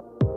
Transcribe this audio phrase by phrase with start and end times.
[0.00, 0.29] Thank you.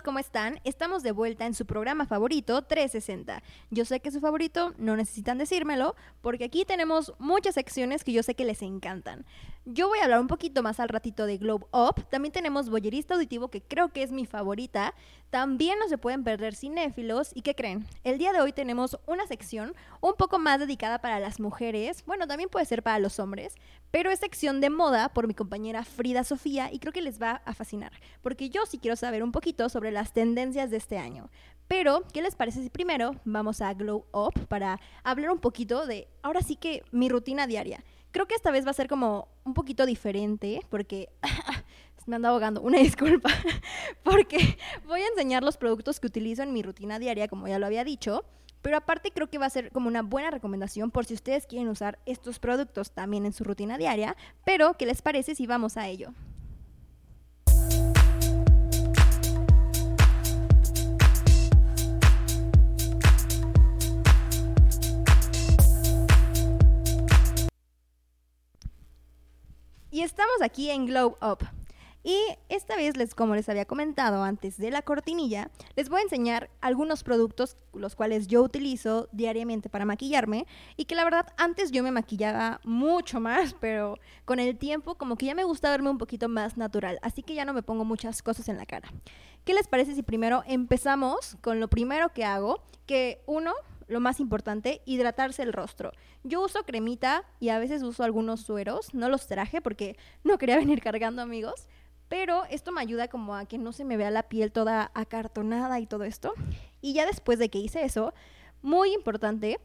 [0.00, 0.58] ¿Cómo están?
[0.64, 3.42] Estamos de vuelta en su programa favorito 360.
[3.68, 8.12] Yo sé que es su favorito, no necesitan decírmelo, porque aquí tenemos muchas secciones que
[8.12, 9.26] yo sé que les encantan.
[9.64, 12.08] Yo voy a hablar un poquito más al ratito de Globe Up.
[12.08, 14.94] También tenemos Boyerista Auditivo, que creo que es mi favorita.
[15.30, 17.30] También no se pueden perder cinéfilos.
[17.34, 17.86] ¿Y qué creen?
[18.02, 22.02] El día de hoy tenemos una sección un poco más dedicada para las mujeres.
[22.06, 23.54] Bueno, también puede ser para los hombres,
[23.92, 27.42] pero es sección de moda por mi compañera Frida Sofía y creo que les va
[27.44, 27.92] a fascinar,
[28.22, 31.30] porque yo sí quiero saber un poquito sobre las tendencias de este año.
[31.68, 36.08] Pero, ¿qué les parece si primero vamos a Glow Up para hablar un poquito de,
[36.22, 37.84] ahora sí que mi rutina diaria?
[38.10, 41.10] Creo que esta vez va a ser como un poquito diferente, porque
[42.06, 43.30] me ando ahogando, una disculpa,
[44.02, 47.66] porque voy a enseñar los productos que utilizo en mi rutina diaria, como ya lo
[47.66, 48.24] había dicho,
[48.62, 51.68] pero aparte creo que va a ser como una buena recomendación por si ustedes quieren
[51.68, 55.88] usar estos productos también en su rutina diaria, pero ¿qué les parece si vamos a
[55.88, 56.12] ello?
[69.90, 71.46] Y estamos aquí en Glow Up.
[72.04, 76.02] Y esta vez, les, como les había comentado antes de la cortinilla, les voy a
[76.02, 81.70] enseñar algunos productos los cuales yo utilizo diariamente para maquillarme y que la verdad antes
[81.70, 85.90] yo me maquillaba mucho más, pero con el tiempo como que ya me gusta verme
[85.90, 88.88] un poquito más natural, así que ya no me pongo muchas cosas en la cara.
[89.44, 92.62] ¿Qué les parece si primero empezamos con lo primero que hago?
[92.86, 93.52] Que uno,
[93.88, 95.92] lo más importante, hidratarse el rostro.
[96.22, 100.56] Yo uso cremita y a veces uso algunos sueros, no los traje porque no quería
[100.58, 101.66] venir cargando amigos,
[102.12, 105.80] pero esto me ayuda como a que no se me vea la piel toda acartonada
[105.80, 106.34] y todo esto.
[106.82, 108.12] Y ya después de que hice eso,
[108.60, 109.60] muy importante,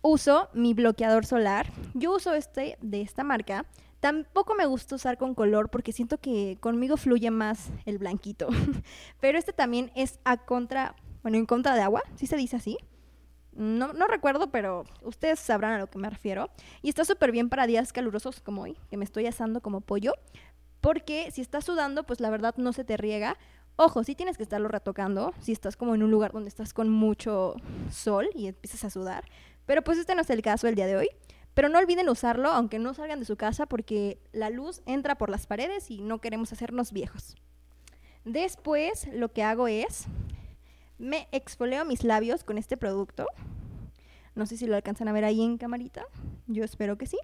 [0.00, 1.68] uso mi bloqueador solar.
[1.94, 3.66] Yo uso este de esta marca.
[4.00, 8.48] Tampoco me gusta usar con color porque siento que conmigo fluye más el blanquito.
[9.20, 12.78] Pero este también es a contra, bueno, en contra de agua, si se dice así.
[13.52, 16.48] No, no, recuerdo, pero ustedes sabrán a lo que me refiero.
[16.80, 20.14] Y está súper bien para días calurosos como hoy, que me estoy asando como pollo.
[20.82, 23.38] Porque si estás sudando, pues la verdad no se te riega.
[23.76, 26.90] Ojo, sí tienes que estarlo retocando si estás como en un lugar donde estás con
[26.90, 27.54] mucho
[27.88, 29.24] sol y empiezas a sudar.
[29.64, 31.08] Pero pues este no es el caso el día de hoy.
[31.54, 35.30] Pero no olviden usarlo aunque no salgan de su casa porque la luz entra por
[35.30, 37.36] las paredes y no queremos hacernos viejos.
[38.24, 40.06] Después lo que hago es
[40.98, 43.26] me exfoleo mis labios con este producto.
[44.34, 46.04] No sé si lo alcanzan a ver ahí en camarita.
[46.48, 47.18] Yo espero que sí.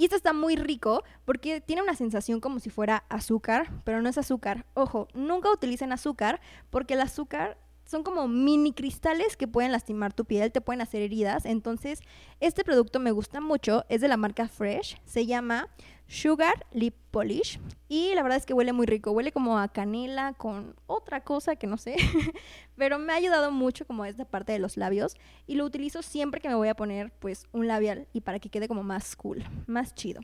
[0.00, 4.08] Y esto está muy rico porque tiene una sensación como si fuera azúcar, pero no
[4.08, 4.64] es azúcar.
[4.72, 6.40] Ojo, nunca utilicen azúcar
[6.70, 7.58] porque el azúcar
[7.90, 11.44] son como mini cristales que pueden lastimar tu piel, te pueden hacer heridas.
[11.44, 12.00] Entonces,
[12.38, 15.68] este producto me gusta mucho, es de la marca Fresh, se llama
[16.06, 17.58] Sugar Lip Polish
[17.88, 21.56] y la verdad es que huele muy rico, huele como a canela con otra cosa
[21.56, 21.96] que no sé,
[22.76, 25.16] pero me ha ayudado mucho como esta parte de los labios
[25.48, 28.50] y lo utilizo siempre que me voy a poner pues un labial y para que
[28.50, 30.20] quede como más cool, más chido.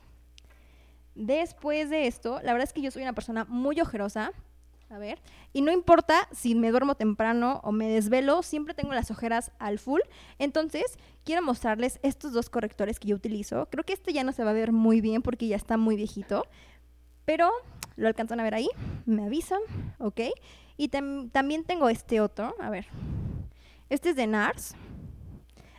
[1.16, 4.30] Después de esto, la verdad es que yo soy una persona muy ojerosa,
[4.90, 5.20] a ver.
[5.52, 9.78] Y no importa si me duermo temprano o me desvelo, siempre tengo las ojeras al
[9.78, 10.00] full.
[10.38, 10.84] Entonces,
[11.24, 13.66] quiero mostrarles estos dos correctores que yo utilizo.
[13.70, 15.96] Creo que este ya no se va a ver muy bien porque ya está muy
[15.96, 16.44] viejito.
[17.24, 17.50] Pero
[17.96, 18.68] lo alcanzan a ver ahí.
[19.04, 19.60] Me avisan,
[19.98, 20.20] ¿ok?
[20.76, 22.54] Y también tengo este otro.
[22.60, 22.86] A ver.
[23.88, 24.74] Este es de NARS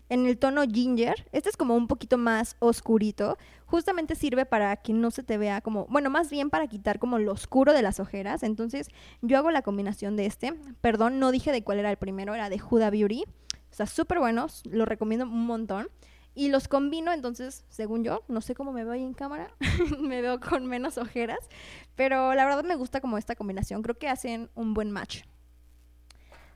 [0.09, 1.27] en el tono ginger.
[1.31, 3.37] Este es como un poquito más oscurito.
[3.65, 7.19] Justamente sirve para que no se te vea como, bueno, más bien para quitar como
[7.19, 8.43] lo oscuro de las ojeras.
[8.43, 8.89] Entonces
[9.21, 10.53] yo hago la combinación de este.
[10.81, 13.23] Perdón, no dije de cuál era el primero, era de Huda Beauty.
[13.69, 15.89] Sea, súper buenos, lo recomiendo un montón.
[16.33, 19.55] Y los combino, entonces, según yo, no sé cómo me veo ahí en cámara,
[19.99, 21.39] me veo con menos ojeras,
[21.95, 25.23] pero la verdad me gusta como esta combinación, creo que hacen un buen match.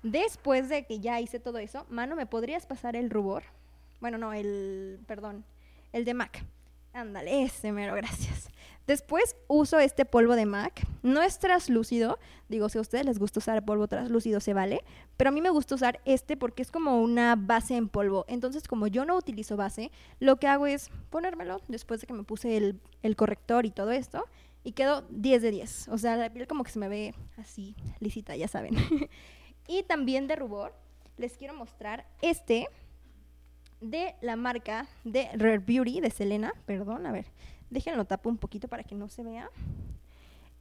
[0.03, 3.44] Después de que ya hice todo eso, mano, ¿me podrías pasar el rubor?
[4.00, 5.45] Bueno, no, el, perdón,
[5.94, 6.44] el de MAC.
[6.94, 8.50] Ándale, ese mero, gracias.
[8.88, 10.86] Después uso este polvo de MAC.
[11.03, 12.18] No es traslúcido.
[12.50, 14.83] Digo, si a ustedes les gusta usar polvo traslúcido, se vale.
[15.15, 18.25] Pero a mí me gusta usar este porque es como una base en polvo.
[18.27, 22.24] Entonces, como yo no utilizo base, lo que hago es ponérmelo después de que me
[22.24, 24.25] puse el, el corrector y todo esto.
[24.63, 25.88] Y quedo 10 de 10.
[25.89, 28.75] O sea, la piel como que se me ve así, lisita, ya saben.
[29.68, 30.74] Y también de rubor,
[31.18, 32.68] les quiero mostrar este.
[33.80, 36.54] de la marca de Rare Beauty de Selena.
[36.66, 37.25] Perdón, a ver,
[37.69, 39.50] déjenlo tapo un poquito para que no se vea.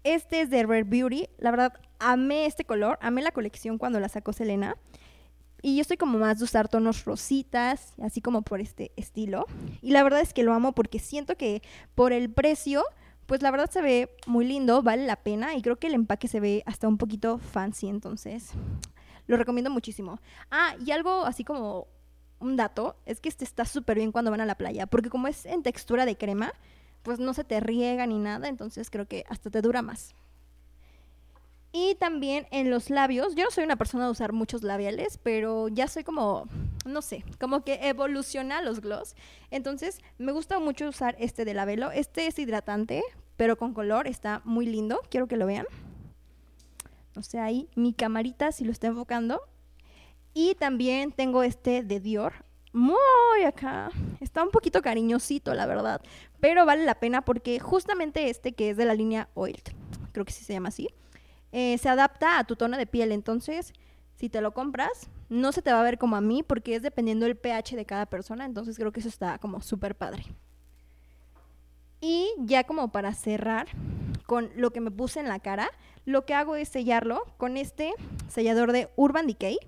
[0.05, 1.29] Este es de Rare Beauty.
[1.39, 4.77] La verdad, amé este color, amé la colección cuando la sacó Selena.
[5.63, 9.45] Y yo estoy como más de usar tonos rositas, así como por este estilo.
[9.83, 11.63] Y la verdad es que lo amo porque siento que
[11.95, 12.83] por el precio,
[13.31, 15.55] pues la verdad se ve muy lindo, vale la pena.
[15.55, 18.51] Y creo que el empaque se ve hasta un poquito fancy, entonces
[19.29, 20.19] lo recomiendo muchísimo.
[20.51, 21.87] Ah, y algo así como
[22.41, 25.29] un dato, es que este está súper bien cuando van a la playa, porque como
[25.29, 26.53] es en textura de crema,
[27.05, 30.13] pues no se te riega ni nada, entonces creo que hasta te dura más.
[31.73, 35.69] Y también en los labios, yo no soy una persona de usar muchos labiales, pero
[35.69, 36.49] ya soy como,
[36.85, 39.15] no sé, como que evoluciona los gloss.
[39.51, 41.93] Entonces me gusta mucho usar este de labelo.
[41.93, 43.05] Este es hidratante,
[43.37, 45.67] pero con color, está muy lindo, quiero que lo vean.
[47.17, 49.41] O sea, ahí mi camarita si lo está enfocando.
[50.35, 52.33] Y también tengo este de Dior,
[52.73, 53.91] muy acá.
[54.21, 56.01] Está un poquito cariñosito, la verdad.
[56.41, 59.61] Pero vale la pena porque justamente este que es de la línea Oil,
[60.13, 60.89] creo que sí se llama así,
[61.53, 63.13] eh, se adapta a tu tono de piel.
[63.13, 63.73] Entonces,
[64.17, 66.83] si te lo compras, no se te va a ver como a mí porque es
[66.83, 68.45] dependiendo del pH de cada persona.
[68.45, 70.25] Entonces creo que eso está como súper padre.
[72.01, 73.69] Y ya como para cerrar
[74.27, 75.71] con lo que me puse en la cara,
[76.05, 77.93] lo que hago es sellarlo con este
[78.29, 79.59] sellador de Urban Decay,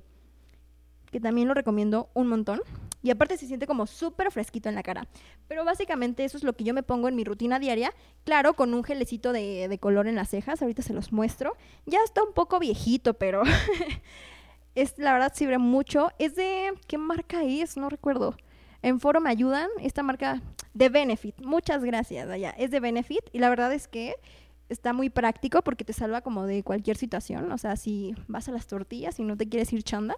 [1.10, 2.60] que también lo recomiendo un montón.
[3.02, 5.06] Y aparte se siente como súper fresquito en la cara.
[5.48, 7.92] Pero básicamente eso es lo que yo me pongo en mi rutina diaria.
[8.24, 10.62] Claro, con un gelecito de, color en las cejas.
[10.62, 11.56] Ahorita se los muestro.
[11.84, 13.42] Ya está un poco viejito, pero
[14.76, 16.10] es la verdad sirve mucho.
[16.18, 16.72] Es de...
[16.86, 17.76] ¿Qué marca es?
[17.76, 18.36] No recuerdo.
[18.82, 19.68] En foro me ayudan.
[19.80, 20.40] Esta marca
[20.72, 21.40] de Benefit.
[21.40, 22.30] Muchas gracias.
[22.30, 22.50] Allá.
[22.50, 23.24] Es de Benefit.
[23.32, 24.14] Y la verdad es que
[24.68, 27.50] está muy práctico porque te salva como de cualquier situación.
[27.50, 30.14] O sea, si vas a las tortillas y no te quieres ir chanda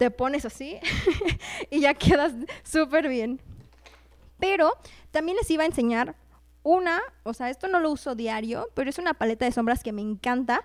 [0.00, 0.78] te pones así
[1.70, 2.32] y ya quedas
[2.62, 3.38] súper bien.
[4.38, 4.72] Pero
[5.10, 6.16] también les iba a enseñar
[6.62, 9.92] una, o sea, esto no lo uso diario, pero es una paleta de sombras que
[9.92, 10.64] me encanta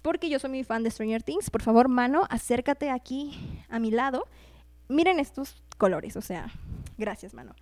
[0.00, 1.50] porque yo soy muy fan de Stranger Things.
[1.50, 4.26] Por favor, mano, acércate aquí a mi lado.
[4.88, 6.50] Miren estos colores, o sea,
[6.96, 7.54] gracias, mano.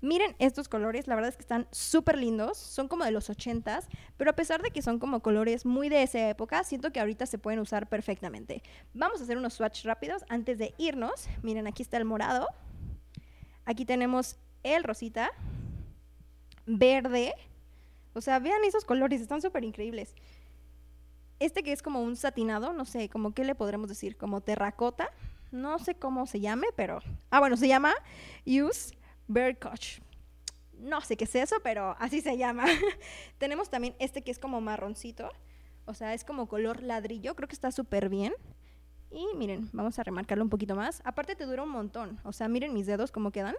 [0.00, 3.88] Miren estos colores, la verdad es que están súper lindos, son como de los 80s,
[4.16, 7.26] pero a pesar de que son como colores muy de esa época, siento que ahorita
[7.26, 8.62] se pueden usar perfectamente.
[8.94, 11.28] Vamos a hacer unos swatch rápidos antes de irnos.
[11.42, 12.46] Miren, aquí está el morado,
[13.64, 15.32] aquí tenemos el rosita,
[16.64, 17.34] verde,
[18.12, 20.14] o sea, vean esos colores, están súper increíbles.
[21.40, 25.10] Este que es como un satinado, no sé, como qué le podremos decir, como terracota,
[25.50, 27.00] no sé cómo se llame, pero...
[27.30, 27.94] Ah, bueno, se llama
[28.44, 28.97] Use
[29.28, 30.00] Bird Coach.
[30.78, 32.64] No sé qué es eso, pero así se llama.
[33.38, 35.30] Tenemos también este que es como marroncito.
[35.84, 37.34] O sea, es como color ladrillo.
[37.34, 38.32] Creo que está súper bien.
[39.10, 41.02] Y miren, vamos a remarcarlo un poquito más.
[41.04, 42.18] Aparte te dura un montón.
[42.24, 43.54] O sea, miren mis dedos cómo quedan.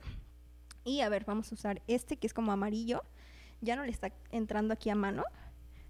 [0.83, 3.03] Y a ver, vamos a usar este que es como amarillo.
[3.61, 5.23] Ya no le está entrando aquí a mano.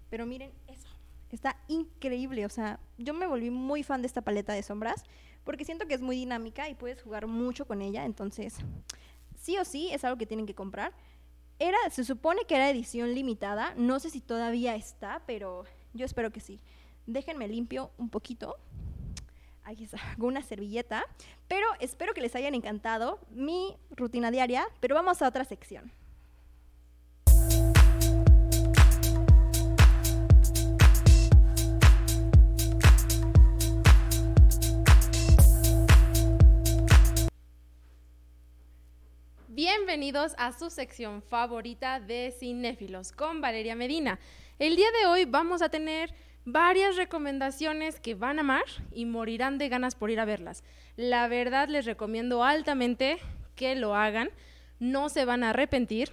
[0.09, 0.87] Pero miren eso.
[1.31, 2.45] Está increíble.
[2.45, 5.03] O sea, yo me volví muy fan de esta paleta de sombras.
[5.43, 8.05] Porque siento que es muy dinámica y puedes jugar mucho con ella.
[8.05, 8.57] Entonces,
[9.39, 10.93] sí o sí es algo que tienen que comprar.
[11.57, 16.31] Era, se supone que era edición limitada, no sé si todavía está, pero yo espero
[16.31, 16.61] que sí.
[17.07, 18.57] Déjenme limpio un poquito.
[19.63, 21.03] Aquí está, una servilleta.
[21.47, 25.91] Pero espero que les hayan encantado mi rutina diaria, pero vamos a otra sección.
[39.89, 44.19] Bienvenidos a su sección favorita de cinéfilos con Valeria Medina.
[44.59, 46.13] El día de hoy vamos a tener
[46.45, 50.63] varias recomendaciones que van a amar y morirán de ganas por ir a verlas.
[50.95, 53.17] La verdad les recomiendo altamente
[53.55, 54.29] que lo hagan,
[54.77, 56.11] no se van a arrepentir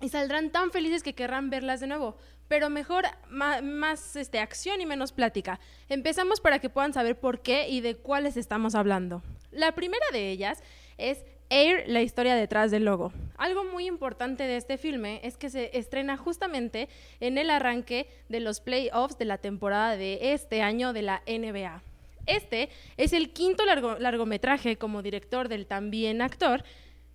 [0.00, 2.16] y saldrán tan felices que querrán verlas de nuevo.
[2.46, 5.58] Pero mejor más, este, acción y menos plática.
[5.88, 9.24] Empezamos para que puedan saber por qué y de cuáles estamos hablando.
[9.50, 10.62] La primera de ellas
[10.96, 13.12] es Air, la historia detrás del logo.
[13.36, 16.88] Algo muy importante de este filme es que se estrena justamente
[17.18, 21.82] en el arranque de los playoffs de la temporada de este año de la NBA.
[22.26, 26.62] Este es el quinto largometraje como director del también actor,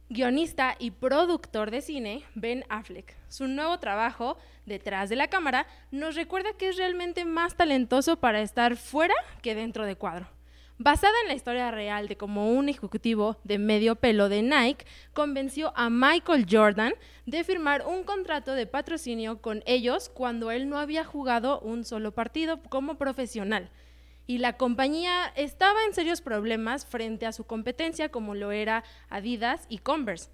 [0.09, 3.15] guionista y productor de cine Ben Affleck.
[3.29, 8.41] Su nuevo trabajo, detrás de la cámara, nos recuerda que es realmente más talentoso para
[8.41, 10.34] estar fuera que dentro de cuadro
[10.77, 15.71] basada en la historia real de cómo un ejecutivo de medio pelo de Nike convenció
[15.75, 16.93] a Michael Jordan
[17.25, 22.11] de firmar un contrato de patrocinio con ellos cuando él no había jugado un solo
[22.13, 23.69] partido como profesional.
[24.27, 29.67] y la compañía estaba en serios problemas frente a su competencia como lo era Adidas
[29.69, 30.31] y Converse.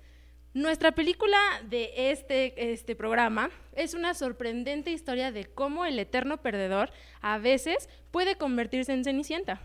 [0.54, 1.38] Nuestra película
[1.70, 7.90] de este, este programa es una sorprendente historia de cómo el eterno perdedor a veces
[8.12, 9.62] puede convertirse en Cenicienta.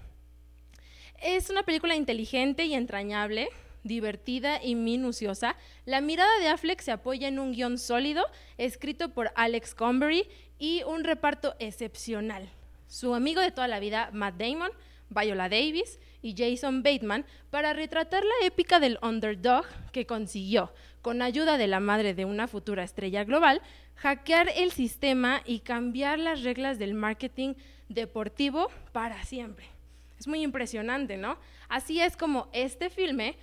[1.23, 3.49] Es una película inteligente y entrañable,
[3.85, 5.57] divertida y minuciosa.
[5.85, 8.25] La mirada de Affleck se apoya en un guion sólido,
[8.59, 12.49] escrito por Alex Combery y un reparto excepcional.
[12.87, 14.71] Su amigo de toda la vida, Matt Damon,
[15.09, 21.59] Viola Davis y Jason Bateman para retratar la épica del underdog que consiguió, con ayuda
[21.59, 23.63] de la madre de una futura estrella global,
[23.95, 27.55] hackear el sistema y cambiar las reglas del marketing
[27.89, 29.76] deportivo para siempre.
[30.19, 31.39] Es muy impresionante, ¿no?
[31.69, 33.37] Así es como este filme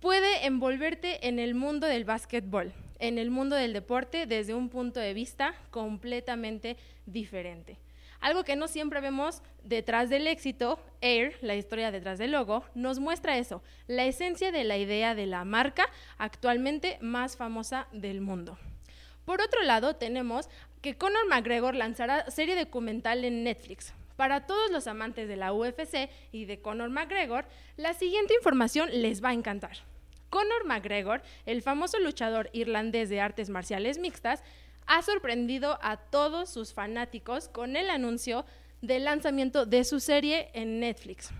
[0.00, 5.00] puede envolverte en el mundo del básquetbol, en el mundo del deporte desde un punto
[5.00, 6.76] de vista completamente
[7.06, 7.78] diferente.
[8.20, 12.98] Algo que no siempre vemos detrás del éxito, Air, la historia detrás del logo, nos
[12.98, 18.56] muestra eso, la esencia de la idea de la marca actualmente más famosa del mundo.
[19.26, 20.48] Por otro lado, tenemos
[20.80, 23.92] que Conor McGregor lanzará serie documental en Netflix.
[24.16, 29.22] Para todos los amantes de la UFC y de Conor McGregor, la siguiente información les
[29.22, 29.78] va a encantar.
[30.30, 34.42] Conor McGregor, el famoso luchador irlandés de artes marciales mixtas,
[34.86, 38.44] ha sorprendido a todos sus fanáticos con el anuncio
[38.82, 41.30] del lanzamiento de su serie en Netflix.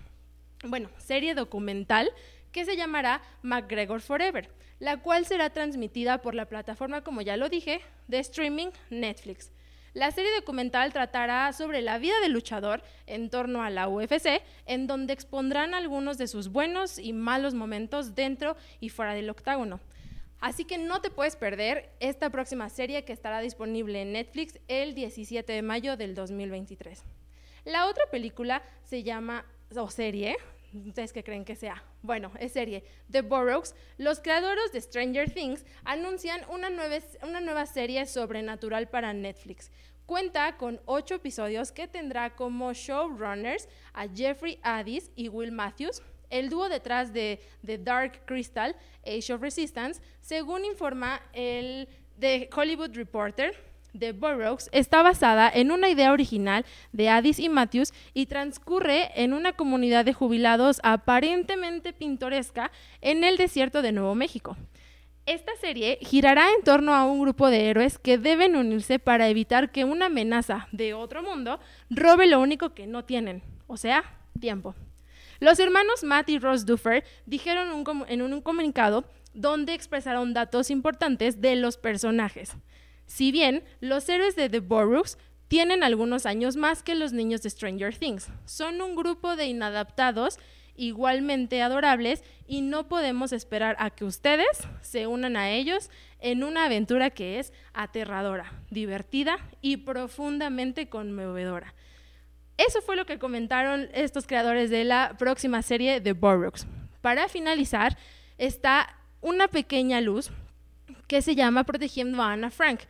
[0.63, 2.09] Bueno, serie documental
[2.51, 7.49] que se llamará McGregor Forever, la cual será transmitida por la plataforma, como ya lo
[7.49, 9.51] dije, de streaming Netflix.
[9.95, 14.87] La serie documental tratará sobre la vida del luchador en torno a la UFC, en
[14.87, 19.79] donde expondrán algunos de sus buenos y malos momentos dentro y fuera del octágono.
[20.41, 24.95] Así que no te puedes perder esta próxima serie que estará disponible en Netflix el
[24.95, 27.01] 17 de mayo del 2023.
[27.63, 29.45] La otra película se llama,
[29.77, 30.35] o serie,
[30.85, 31.83] ¿ustedes qué creen que sea?
[32.01, 32.83] Bueno, es serie.
[33.09, 39.13] The Boroughs, los creadores de Stranger Things anuncian una nueva, una nueva serie sobrenatural para
[39.13, 39.71] Netflix.
[40.05, 46.49] Cuenta con ocho episodios que tendrá como showrunners a Jeffrey Addis y Will Matthews, el
[46.49, 51.87] dúo detrás de The Dark Crystal, Age of Resistance, según informa el
[52.19, 53.55] The Hollywood Reporter,
[53.97, 59.33] The Burroughs está basada en una idea original de Addis y Matthews y transcurre en
[59.33, 62.71] una comunidad de jubilados aparentemente pintoresca
[63.01, 64.57] en el desierto de Nuevo México.
[65.25, 69.71] Esta serie girará en torno a un grupo de héroes que deben unirse para evitar
[69.71, 71.59] que una amenaza de otro mundo
[71.89, 74.03] robe lo único que no tienen, o sea,
[74.39, 74.75] tiempo.
[75.39, 81.55] Los hermanos Matt y Ross Duffer dijeron en un comunicado donde expresaron datos importantes de
[81.55, 82.55] los personajes.
[83.05, 87.49] Si bien los héroes de The Boroughs tienen algunos años más que los niños de
[87.49, 90.39] Stranger Things, son un grupo de inadaptados
[90.75, 94.47] igualmente adorables y no podemos esperar a que ustedes
[94.81, 101.73] se unan a ellos en una aventura que es aterradora, divertida y profundamente conmovedora.
[102.57, 106.65] Eso fue lo que comentaron estos creadores de la próxima serie de Boroughs.
[107.01, 107.97] Para finalizar,
[108.37, 110.31] está una pequeña luz
[111.07, 112.81] que se llama Protegiendo a Anna Frank.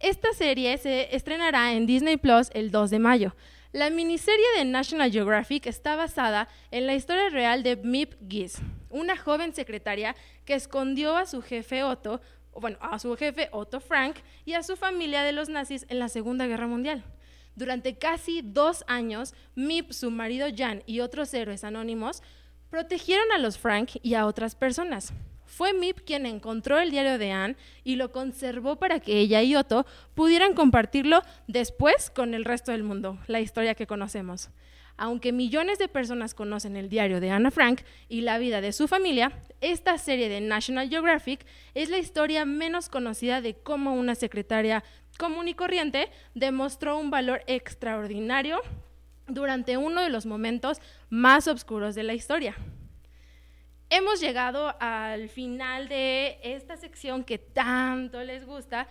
[0.00, 3.34] Esta serie se estrenará en Disney Plus el 2 de mayo.
[3.72, 8.58] La miniserie de National Geographic está basada en la historia real de Mip Gies,
[8.90, 12.20] una joven secretaria que escondió a su jefe Otto,
[12.52, 16.10] bueno, a su jefe Otto Frank y a su familia de los nazis en la
[16.10, 17.02] Segunda Guerra Mundial.
[17.54, 22.22] Durante casi dos años, Mip, su marido Jan y otros héroes anónimos
[22.68, 25.14] protegieron a los Frank y a otras personas.
[25.52, 29.54] Fue Mip quien encontró el diario de Anne y lo conservó para que ella y
[29.54, 34.48] Otto pudieran compartirlo después con el resto del mundo, la historia que conocemos.
[34.96, 38.88] Aunque millones de personas conocen el diario de Anna Frank y la vida de su
[38.88, 39.30] familia,
[39.60, 41.44] esta serie de National Geographic
[41.74, 44.82] es la historia menos conocida de cómo una secretaria
[45.18, 48.62] común y corriente, demostró un valor extraordinario
[49.26, 50.78] durante uno de los momentos
[51.10, 52.56] más oscuros de la historia.
[53.94, 58.88] Hemos llegado al final de esta sección que tanto les gusta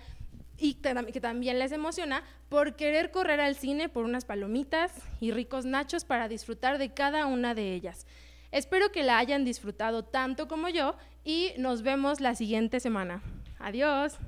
[0.60, 5.66] y que también les emociona por querer correr al cine por unas palomitas y ricos
[5.66, 8.06] nachos para disfrutar de cada una de ellas.
[8.52, 13.24] Espero que la hayan disfrutado tanto como yo y nos vemos la siguiente semana.
[13.58, 14.20] Adiós.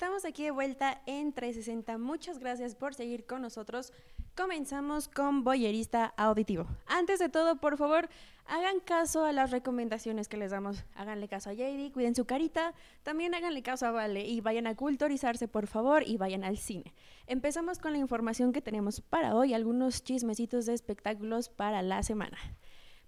[0.00, 1.98] Estamos aquí de vuelta en 360.
[1.98, 3.92] Muchas gracias por seguir con nosotros.
[4.34, 6.66] Comenzamos con Boyerista Auditivo.
[6.86, 8.08] Antes de todo, por favor,
[8.46, 10.86] hagan caso a las recomendaciones que les damos.
[10.94, 12.72] Háganle caso a JD, cuiden su carita.
[13.02, 16.94] También háganle caso a Vale y vayan a culturizarse, por favor, y vayan al cine.
[17.26, 22.38] Empezamos con la información que tenemos para hoy, algunos chismecitos de espectáculos para la semana.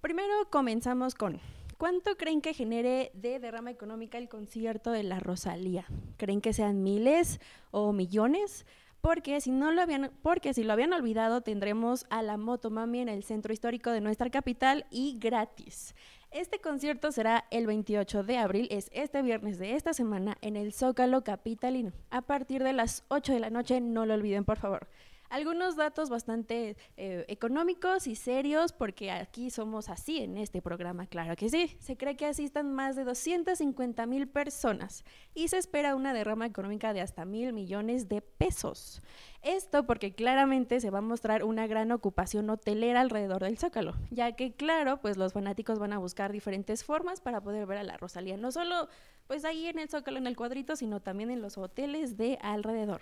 [0.02, 1.40] Primero comenzamos con
[1.82, 5.84] ¿Cuánto creen que genere de derrama económica el concierto de la Rosalía?
[6.16, 7.40] ¿Creen que sean miles
[7.72, 8.66] o millones?
[9.00, 13.08] Porque si, no lo habían, porque si lo habían olvidado, tendremos a la Motomami en
[13.08, 15.96] el centro histórico de nuestra capital y gratis.
[16.30, 20.72] Este concierto será el 28 de abril, es este viernes de esta semana, en el
[20.72, 21.90] Zócalo Capitalino.
[22.10, 24.86] A partir de las 8 de la noche, no lo olviden, por favor
[25.32, 31.36] algunos datos bastante eh, económicos y serios, porque aquí somos así en este programa, claro
[31.36, 31.74] que sí.
[31.80, 36.92] Se cree que asistan más de 250 mil personas y se espera una derrama económica
[36.92, 39.00] de hasta mil millones de pesos.
[39.40, 44.32] Esto porque claramente se va a mostrar una gran ocupación hotelera alrededor del Zócalo, ya
[44.32, 47.96] que claro, pues los fanáticos van a buscar diferentes formas para poder ver a la
[47.96, 48.86] Rosalía, no solo
[49.26, 53.00] pues ahí en el Zócalo en el cuadrito, sino también en los hoteles de alrededor.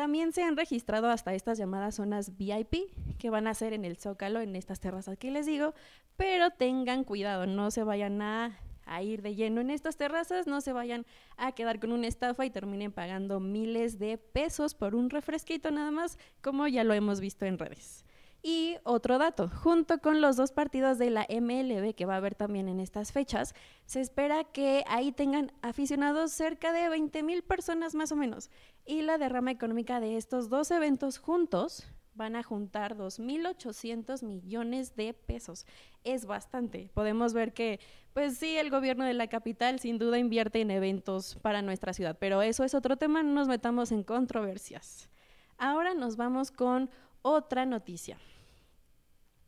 [0.00, 3.98] También se han registrado hasta estas llamadas zonas VIP que van a ser en el
[3.98, 5.74] Zócalo, en estas terrazas que les digo,
[6.16, 8.58] pero tengan cuidado, no se vayan a,
[9.02, 11.04] ir de lleno en estas terrazas, no se vayan
[11.36, 15.90] a quedar con una estafa y terminen pagando miles de pesos por un refresquito nada
[15.90, 18.06] más, como ya lo hemos visto en redes.
[18.42, 22.34] Y otro dato, junto con los dos partidos de la MLB que va a haber
[22.34, 23.54] también en estas fechas,
[23.84, 28.50] se espera que ahí tengan aficionados cerca de 20 mil personas más o menos.
[28.86, 35.14] Y la derrama económica de estos dos eventos juntos van a juntar 2.800 millones de
[35.14, 35.66] pesos.
[36.04, 36.90] Es bastante.
[36.94, 37.78] Podemos ver que,
[38.12, 42.16] pues sí, el gobierno de la capital sin duda invierte en eventos para nuestra ciudad,
[42.18, 45.08] pero eso es otro tema, no nos metamos en controversias.
[45.58, 46.90] Ahora nos vamos con
[47.22, 48.18] otra noticia.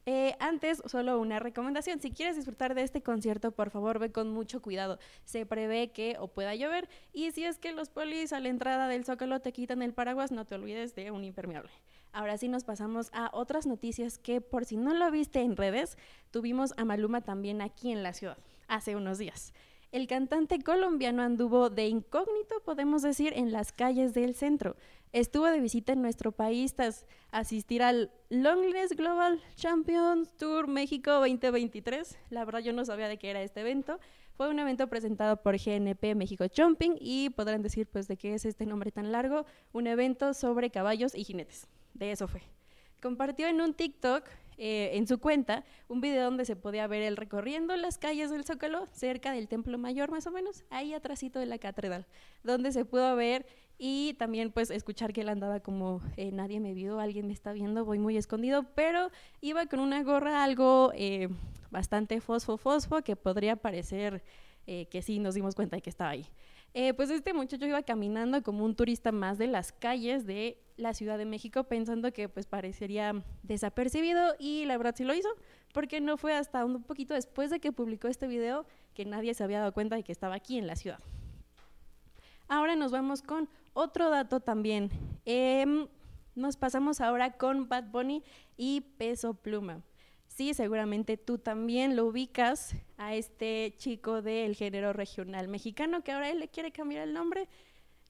[0.05, 2.01] Eh, antes, solo una recomendación.
[2.01, 4.99] Si quieres disfrutar de este concierto, por favor, ve con mucho cuidado.
[5.25, 8.89] Se prevé que o pueda llover y si es que los polis a la entrada
[8.89, 11.71] del Zócalo te quitan el paraguas, no te olvides de un impermeable.
[12.13, 15.97] Ahora sí nos pasamos a otras noticias que por si no lo viste en redes,
[16.31, 19.55] tuvimos a Maluma también aquí en la ciudad hace unos días.
[19.93, 24.75] El cantante colombiano anduvo de incógnito, podemos decir, en las calles del centro
[25.13, 32.19] estuvo de visita en nuestro país tras asistir al Loneliness Global Champions Tour México 2023.
[32.31, 34.01] La verdad yo no sabía de qué era este evento.
[34.35, 38.47] Fue un evento presentado por GNP México Jumping y podrán decir pues de qué es
[38.47, 41.67] este nombre tan largo, un evento sobre caballos y jinetes.
[41.93, 42.43] De eso fue.
[43.03, 44.25] Compartió en un TikTok
[44.59, 48.45] eh, en su cuenta un video donde se podía ver él recorriendo las calles del
[48.45, 52.07] Zócalo, cerca del Templo Mayor más o menos, ahí atrásito de la catedral,
[52.45, 53.47] donde se pudo ver
[53.85, 57.53] y también pues escuchar que él andaba como eh, nadie me vio, alguien me está
[57.53, 61.29] viendo, voy muy escondido, pero iba con una gorra algo eh,
[61.73, 64.23] bastante fosfo fosfo que podría parecer
[64.69, 66.29] eh, que sí nos dimos cuenta de que estaba ahí.
[66.97, 71.19] pues este muchacho iba caminando como un turista más de las calles de la Ciudad
[71.19, 75.29] de México pensando que pues parecería desapercibido y la verdad sí lo hizo
[75.75, 78.65] porque no fue hasta un poquito después de que publicó este video
[78.95, 81.01] que nadie se había dado cuenta de que estaba aquí en la ciudad.
[82.53, 84.91] Ahora nos vamos con otro dato también.
[85.25, 85.89] Em,
[86.35, 88.23] nos pasamos ahora con Bad Bunny
[88.59, 89.81] y Peso Pluma.
[90.27, 96.29] Sí, seguramente tú también lo ubicas a este chico del género regional mexicano que ahora
[96.29, 97.49] él le quiere cambiar el nombre.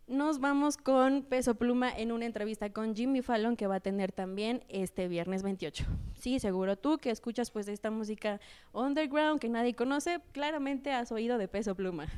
[0.08, 4.10] Nos vamos con Peso Pluma en una entrevista con Jimmy Fallon que va a tener
[4.10, 5.84] también este viernes 28.
[6.18, 8.40] Sí, seguro tú que escuchas pues esta música
[8.72, 12.08] underground que nadie conoce, claramente has oído de Peso Pluma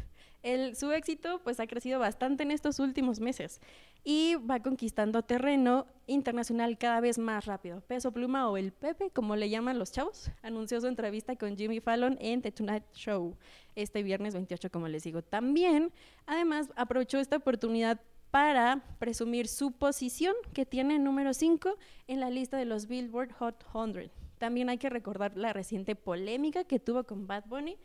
[0.75, 3.61] su éxito pues ha crecido bastante en estos últimos meses
[4.05, 7.81] y va conquistando terreno internacional cada vez más rápido.
[7.81, 11.81] Peso Pluma o el Pepe, como le llaman los chavos, anunció su entrevista con Jimmy
[11.81, 13.37] Fallon en The Tonight Show
[13.75, 15.23] este viernes 28, como les digo.
[15.23, 15.93] También,
[16.27, 21.77] además, aprovechó esta oportunidad para presumir su posición, que tiene número 5
[22.09, 24.11] en la lista de los Billboard Hot 100.
[24.39, 27.79] También hay que recordar la reciente polémica que tuvo con Bad Bunny,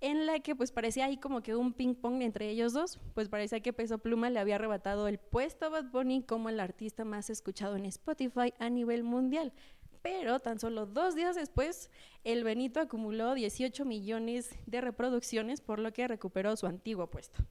[0.00, 3.28] en la que pues parecía ahí como que un ping pong entre ellos dos, pues
[3.28, 7.04] parecía que Peso Pluma le había arrebatado el puesto a Bad Bunny como el artista
[7.04, 9.52] más escuchado en Spotify a nivel mundial.
[10.02, 11.90] Pero tan solo dos días después,
[12.22, 17.44] el Benito acumuló 18 millones de reproducciones, por lo que recuperó su antiguo puesto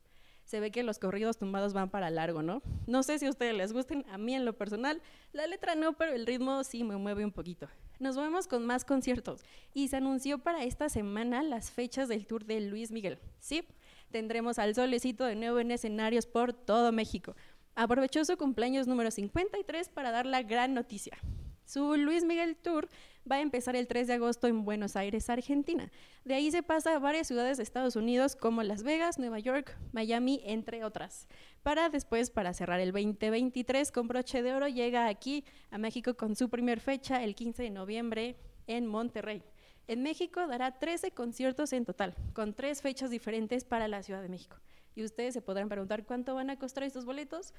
[0.45, 2.62] se ve que los corridos tumbados van para largo, ¿no?
[2.88, 5.01] No sé si a ustedes les gusten, a mí en lo personal,
[5.34, 7.67] la letra no, pero el ritmo sí me mueve un poquito.
[7.99, 12.45] Nos vemos con más conciertos y se anunció para esta semana las fechas del tour
[12.45, 13.19] de Luis Miguel.
[13.39, 13.67] Sí,
[14.12, 17.36] tendremos al solecito de nuevo en escenarios por todo México.
[17.73, 21.17] aprovechó su cumpleaños número 53 para dar la gran noticia.
[21.65, 22.88] Su Luis Miguel Tour
[23.30, 25.91] va a empezar el 3 de agosto en Buenos Aires, Argentina.
[26.23, 29.75] De ahí se pasa a varias ciudades de Estados Unidos como Las Vegas, Nueva York,
[29.91, 31.28] Miami, entre otras.
[31.63, 36.36] Para después, para cerrar el 2023 con broche de oro, llega aquí a México con
[36.36, 38.36] su primer fecha el 15 de noviembre
[38.67, 39.41] en Monterrey.
[39.88, 44.30] En México dará 13 conciertos en total, con tres fechas diferentes para la Ciudad de
[44.30, 44.58] México.
[44.95, 47.53] Y ustedes se podrán preguntar cuánto van a costar estos boletos.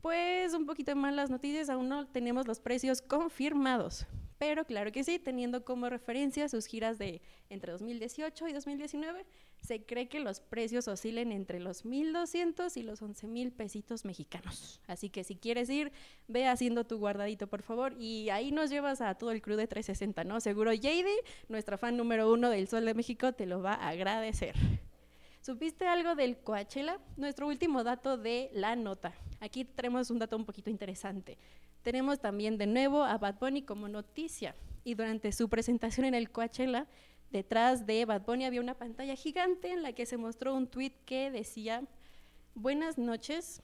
[0.00, 4.06] Pues un poquito más las noticias, aún no tenemos los precios confirmados.
[4.38, 9.24] Pero claro que sí, teniendo como referencia sus giras de entre 2018 y 2019,
[9.60, 14.80] se cree que los precios oscilen entre los 1.200 y los 11.000 pesitos mexicanos.
[14.88, 15.92] Así que si quieres ir,
[16.26, 17.94] ve haciendo tu guardadito, por favor.
[17.96, 20.40] Y ahí nos llevas a todo el crew de 360, ¿no?
[20.40, 21.06] Seguro JD,
[21.48, 24.56] nuestra fan número uno del Sol de México, te lo va a agradecer.
[25.42, 27.00] ¿Supiste algo del Coachella?
[27.16, 29.12] Nuestro último dato de la nota.
[29.40, 31.36] Aquí tenemos un dato un poquito interesante.
[31.82, 34.54] Tenemos también de nuevo a Bad Bunny como noticia.
[34.84, 36.86] Y durante su presentación en el Coachella,
[37.32, 40.92] detrás de Bad Bunny había una pantalla gigante en la que se mostró un tweet
[41.04, 41.82] que decía,
[42.54, 43.62] buenas noches,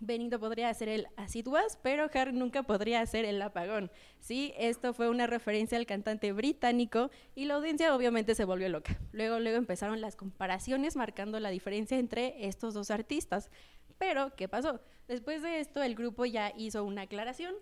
[0.00, 1.44] Benito podría hacer el así
[1.82, 3.90] pero Harry nunca podría hacer el apagón.
[4.20, 8.98] Sí, esto fue una referencia al cantante británico y la audiencia obviamente se volvió loca.
[9.12, 13.50] Luego, luego empezaron las comparaciones marcando la diferencia entre estos dos artistas.
[13.98, 14.80] Pero, ¿qué pasó?
[15.08, 17.54] Después de esto, el grupo ya hizo una aclaración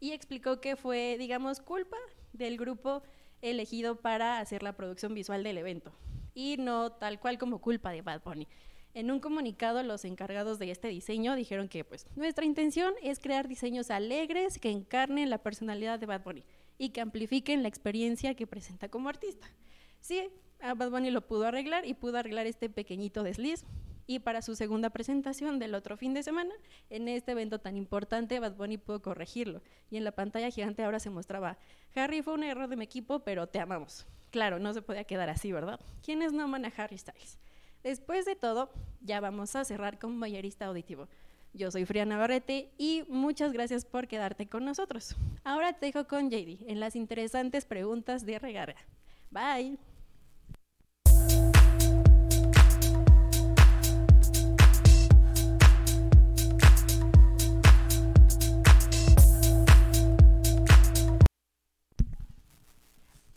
[0.00, 1.96] y explicó que fue, digamos, culpa
[2.32, 3.02] del grupo
[3.42, 5.92] elegido para hacer la producción visual del evento
[6.34, 8.48] y no tal cual como culpa de Bad Bunny.
[8.94, 13.48] En un comunicado, los encargados de este diseño dijeron que pues nuestra intención es crear
[13.48, 16.44] diseños alegres que encarnen la personalidad de Bad Bunny
[16.78, 19.48] y que amplifiquen la experiencia que presenta como artista.
[20.00, 20.28] Sí,
[20.60, 23.64] Bad Bunny lo pudo arreglar y pudo arreglar este pequeñito desliz.
[24.06, 26.54] Y para su segunda presentación del otro fin de semana,
[26.90, 29.60] en este evento tan importante, Bad Bunny pudo corregirlo.
[29.90, 31.58] Y en la pantalla gigante ahora se mostraba,
[31.96, 34.06] Harry fue un error de mi equipo, pero te amamos.
[34.30, 35.80] Claro, no se podía quedar así, ¿verdad?
[36.02, 37.38] ¿Quiénes no aman a Harry Styles?
[37.84, 38.70] Después de todo,
[39.02, 41.06] ya vamos a cerrar con Bayerista Auditivo.
[41.52, 45.14] Yo soy Fria Navarrete y muchas gracias por quedarte con nosotros.
[45.44, 48.76] Ahora te dejo con JD en las interesantes preguntas de Regarra.
[49.30, 49.78] Bye.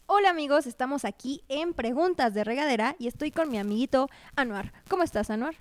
[0.10, 4.72] Hola amigos, estamos aquí en Preguntas de Regadera y estoy con mi amiguito Anuar.
[4.90, 5.56] ¿Cómo estás, Anuar?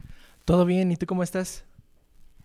[0.45, 1.65] Todo bien, ¿y tú cómo estás?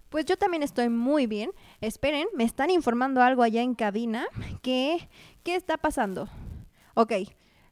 [0.09, 1.51] Pues yo también estoy muy bien.
[1.79, 4.25] Esperen, me están informando algo allá en cabina.
[4.63, 5.09] ¿Qué,
[5.43, 6.27] qué está pasando?
[6.95, 7.13] Ok,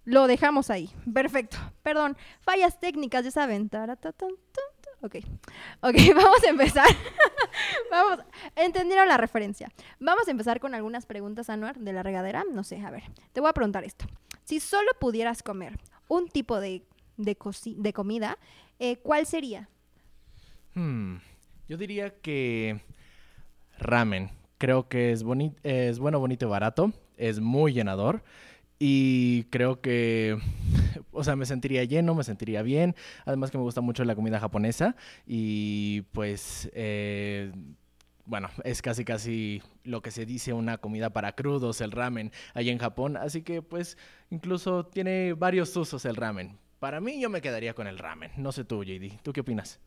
[0.06, 0.92] lo dejamos ahí.
[1.12, 1.58] Perfecto.
[1.82, 3.68] Perdón, fallas técnicas, ya saben.
[5.02, 5.16] Ok,
[5.82, 6.88] ok, vamos a empezar.
[7.92, 8.20] vamos,
[8.56, 9.72] entendieron la referencia.
[10.00, 12.44] Vamos a empezar con algunas preguntas, Anuar, de la regadera.
[12.52, 14.06] No sé, a ver, te voy a preguntar esto.
[14.44, 16.84] Si solo pudieras comer un tipo de,
[17.18, 18.38] de, comida,
[18.80, 19.70] eh, ¿cuál sería?
[20.74, 21.18] Hmm,
[21.68, 22.82] yo diría que
[23.78, 24.32] ramen.
[24.58, 25.24] Creo que es,
[25.64, 26.92] es bueno, bonito y barato.
[27.16, 28.24] Es muy llenador.
[28.80, 30.38] Y creo que,
[31.12, 32.96] o sea, me sentiría lleno, me sentiría bien.
[33.26, 34.96] Además que me gusta mucho la comida japonesa.
[35.26, 37.52] Y pues, eh,
[38.26, 42.72] bueno, es casi casi lo que se dice una comida para crudos, el ramen, allá
[42.72, 43.18] en Japón.
[43.18, 43.98] Así que pues,
[44.30, 46.58] incluso tiene varios usos el ramen.
[46.80, 48.32] Para mí yo me quedaría con el ramen.
[48.38, 49.22] No sé tú, JD.
[49.22, 49.80] ¿Tú qué opinas?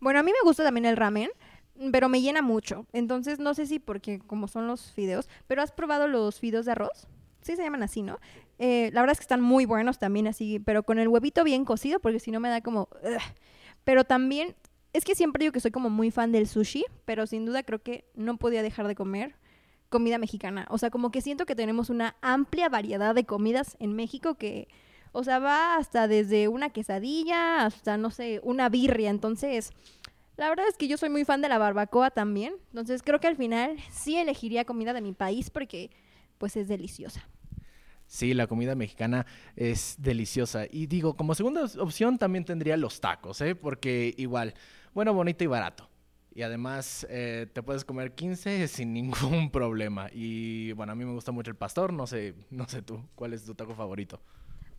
[0.00, 1.30] Bueno, a mí me gusta también el ramen
[1.92, 2.86] pero me llena mucho.
[2.92, 6.72] Entonces, no sé si porque como son los fideos, pero ¿has probado los fideos de
[6.72, 7.08] arroz?
[7.44, 8.18] Sí se llaman así, ¿no?
[8.58, 11.64] Eh, la verdad es que están muy buenos también así, pero con el huevito bien
[11.64, 12.88] cocido, porque si no me da como...
[13.84, 14.54] Pero también,
[14.92, 17.82] es que siempre digo que soy como muy fan del sushi, pero sin duda creo
[17.82, 19.34] que no podía dejar de comer
[19.90, 20.66] comida mexicana.
[20.70, 24.68] O sea, como que siento que tenemos una amplia variedad de comidas en México que,
[25.12, 29.10] o sea, va hasta desde una quesadilla hasta, no sé, una birria.
[29.10, 29.70] Entonces,
[30.36, 32.54] la verdad es que yo soy muy fan de la barbacoa también.
[32.70, 35.90] Entonces, creo que al final sí elegiría comida de mi país porque,
[36.38, 37.28] pues, es deliciosa.
[38.14, 40.66] Sí, la comida mexicana es deliciosa.
[40.70, 43.56] Y digo, como segunda opción también tendría los tacos, ¿eh?
[43.56, 44.54] Porque igual,
[44.94, 45.90] bueno, bonito y barato.
[46.32, 50.06] Y además eh, te puedes comer 15 sin ningún problema.
[50.12, 53.32] Y bueno, a mí me gusta mucho el pastor, no sé, no sé tú, ¿cuál
[53.32, 54.20] es tu taco favorito?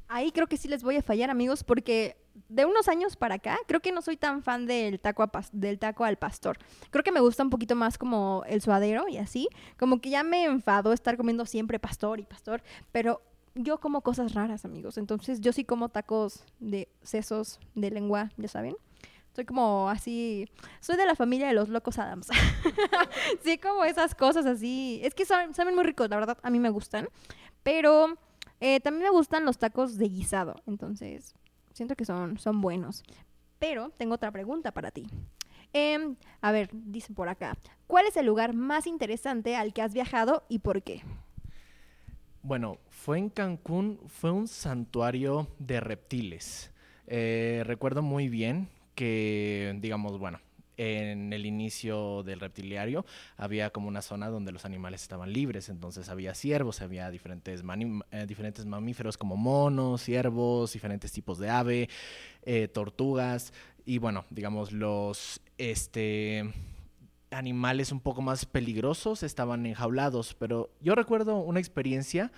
[0.07, 2.17] Ahí creo que sí les voy a fallar, amigos, porque
[2.49, 6.03] de unos años para acá, creo que no soy tan fan del taco, del taco
[6.03, 6.57] al pastor.
[6.91, 9.47] Creo que me gusta un poquito más como el suadero y así.
[9.77, 13.21] Como que ya me enfado estar comiendo siempre pastor y pastor, pero
[13.55, 14.97] yo como cosas raras, amigos.
[14.97, 18.75] Entonces yo sí como tacos de sesos de lengua, ya saben.
[19.33, 20.47] Soy como así,
[20.79, 22.29] soy de la familia de los locos Adams.
[23.43, 25.01] sí, como esas cosas así.
[25.03, 27.09] Es que saben, saben muy ricos, la verdad, a mí me gustan.
[27.63, 28.17] Pero
[28.59, 31.35] eh, también me gustan los tacos de guisado, entonces
[31.73, 33.03] siento que son, son buenos.
[33.59, 35.07] Pero tengo otra pregunta para ti.
[35.73, 39.93] Em, a ver, dice por acá, ¿cuál es el lugar más interesante al que has
[39.93, 41.01] viajado y por qué?
[42.43, 46.71] Bueno, fue en Cancún, fue un santuario de reptiles.
[47.07, 50.39] Eh, recuerdo muy bien que, digamos, bueno,
[50.77, 53.05] en el inicio del reptiliario
[53.37, 57.63] había como una zona donde los animales estaban libres, entonces había ciervos, había diferentes,
[58.11, 61.89] eh, diferentes mamíferos como monos, ciervos, diferentes tipos de ave,
[62.43, 63.53] eh, tortugas
[63.85, 66.51] y bueno, digamos los este
[67.31, 72.31] animales un poco más peligrosos estaban enjaulados, pero yo recuerdo una experiencia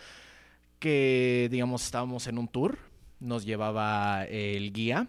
[0.80, 2.78] que digamos estábamos en un tour,
[3.20, 5.08] nos llevaba el guía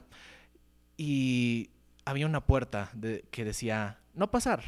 [0.96, 1.70] y
[2.08, 2.90] había una puerta
[3.30, 4.62] que decía no pasar.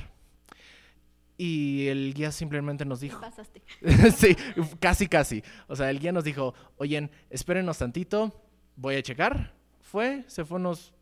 [1.39, 3.19] Y el guía simplemente nos dijo.
[3.19, 3.63] Pasaste.
[4.15, 4.37] sí,
[4.79, 5.43] casi, casi.
[5.67, 8.45] O sea, el guía nos dijo, oyen, espérenos tantito,
[8.77, 9.55] voy a checar.
[9.81, 10.93] Fue, se fue unos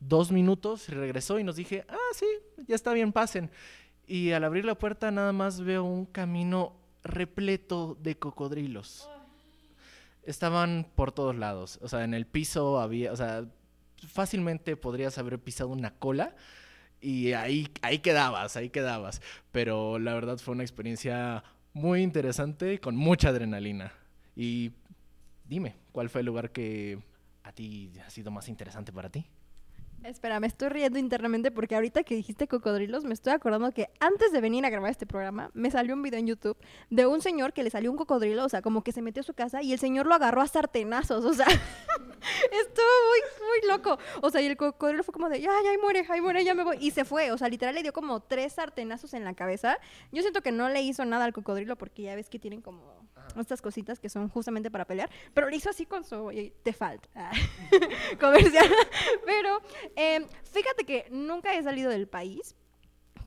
[0.00, 2.26] dos minutos, regresó y nos dije, ah, sí,
[2.66, 3.50] ya está bien, pasen.
[4.06, 6.74] Y al abrir la puerta nada más veo un camino
[7.04, 9.10] repleto de cocodrilos.
[10.22, 11.78] Estaban por todos lados.
[11.82, 13.44] O sea, en el piso había, o sea,
[14.08, 16.34] fácilmente podrías haber pisado una cola
[17.00, 19.20] y ahí, ahí quedabas, ahí quedabas.
[19.50, 23.92] Pero la verdad fue una experiencia muy interesante con mucha adrenalina.
[24.36, 24.72] Y
[25.44, 26.98] dime, ¿cuál fue el lugar que
[27.42, 29.26] a ti ha sido más interesante para ti?
[30.04, 34.32] Espera, me estoy riendo internamente porque ahorita que dijiste cocodrilos, me estoy acordando que antes
[34.32, 36.56] de venir a grabar este programa, me salió un video en YouTube
[36.90, 39.24] de un señor que le salió un cocodrilo, o sea, como que se metió a
[39.24, 43.96] su casa y el señor lo agarró a sartenazos, o sea, estuvo muy, muy loco.
[44.22, 46.64] O sea, y el cocodrilo fue como de, ya, ya, muere, ahí muere, ya me
[46.64, 46.78] voy.
[46.80, 49.78] Y se fue, o sea, literal le dio como tres sartenazos en la cabeza.
[50.10, 53.01] Yo siento que no le hizo nada al cocodrilo porque ya ves que tienen como
[53.40, 56.30] estas cositas que son justamente para pelear, pero lo hizo así con su
[56.62, 57.32] te falta ah,
[58.20, 58.66] comercial.
[59.24, 59.60] pero
[59.96, 62.54] em, fíjate que nunca he salido del país,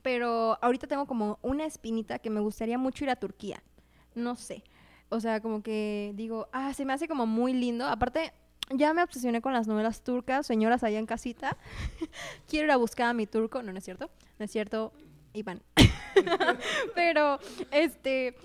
[0.02, 3.62] pero ahorita tengo como una espinita que me gustaría mucho ir a Turquía.
[4.14, 4.62] No sé.
[5.08, 7.86] O sea, como que digo, ah, se me hace como muy lindo.
[7.86, 8.32] Aparte,
[8.70, 11.56] ya me obsesioné con las novelas turcas, señoras allá en casita.
[12.48, 13.62] Quiero ir a buscar a mi turco.
[13.62, 14.10] No, no es cierto.
[14.38, 14.92] No es cierto,
[15.32, 15.62] Iván.
[16.94, 17.38] Pero,
[17.70, 18.36] este,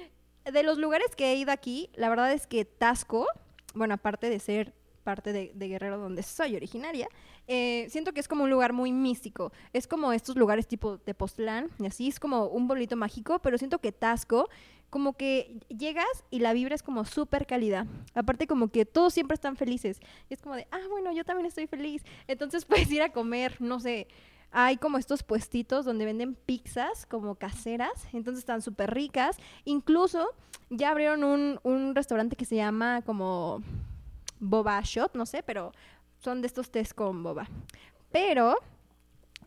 [0.45, 3.27] de los lugares que he ido aquí, la verdad es que Tasco,
[3.73, 4.73] bueno, aparte de ser
[5.04, 7.08] parte de, Guerrero donde soy originaria,
[7.47, 9.51] eh, siento que es como un lugar muy místico.
[9.73, 13.58] Es como estos lugares tipo de Postlán y así, es como un bolito mágico, pero
[13.58, 14.47] siento que Tasco,
[14.89, 17.88] como que llegas y la vibra es como súper cálida.
[18.13, 19.99] Aparte como que todos siempre están felices.
[20.30, 22.04] Y es como de, ah, bueno, yo también estoy feliz.
[22.27, 24.08] Entonces puedes ir a comer, no sé,
[24.51, 29.37] hay como estos puestitos donde venden pizzas como caseras, entonces están súper ricas.
[29.63, 30.29] Incluso
[30.69, 33.63] ya abrieron un, restaurante que se llama como
[34.39, 35.71] Boba Shot, no sé, pero
[36.17, 37.47] son de estos test con boba.
[38.11, 38.55] Pero,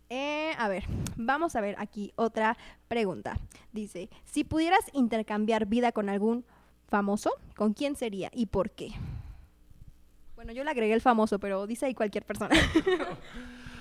[0.08, 0.84] eh, a ver,
[1.16, 2.56] vamos a ver aquí otra
[2.88, 3.38] pregunta.
[3.72, 6.46] Dice, si pudieras intercambiar vida con algún
[6.88, 8.90] famoso, ¿con quién sería y por qué?
[10.34, 12.54] Bueno, yo le agregué el famoso, pero dice ahí cualquier persona.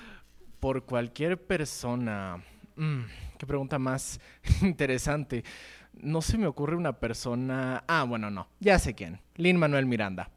[0.63, 2.41] por cualquier persona.
[2.77, 3.01] Mm,
[3.37, 4.21] qué pregunta más
[4.61, 5.43] interesante.
[5.91, 7.83] No se me ocurre una persona.
[7.85, 8.47] Ah, bueno, no.
[8.61, 9.19] Ya sé quién.
[9.35, 10.31] Lin Manuel Miranda.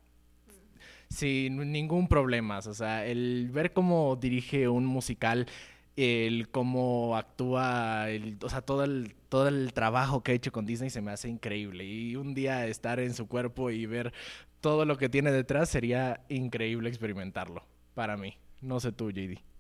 [1.08, 2.58] Sin ningún problema.
[2.58, 5.46] O sea, el ver cómo dirige un musical,
[5.94, 10.66] el cómo actúa, el, o sea, todo el, todo el trabajo que ha hecho con
[10.66, 11.84] Disney se me hace increíble.
[11.84, 14.12] Y un día estar en su cuerpo y ver
[14.60, 17.62] todo lo que tiene detrás sería increíble experimentarlo.
[17.94, 18.34] Para mí.
[18.60, 19.55] No sé tú, JD.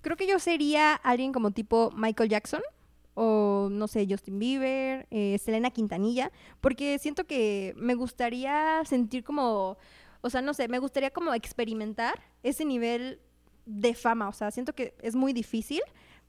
[0.00, 2.62] Creo que yo sería alguien como tipo Michael Jackson
[3.20, 6.30] o no sé, Justin Bieber, eh, Selena Quintanilla,
[6.60, 9.76] porque siento que me gustaría sentir como,
[10.20, 13.20] o sea, no sé, me gustaría como experimentar ese nivel
[13.66, 15.80] de fama, o sea, siento que es muy difícil,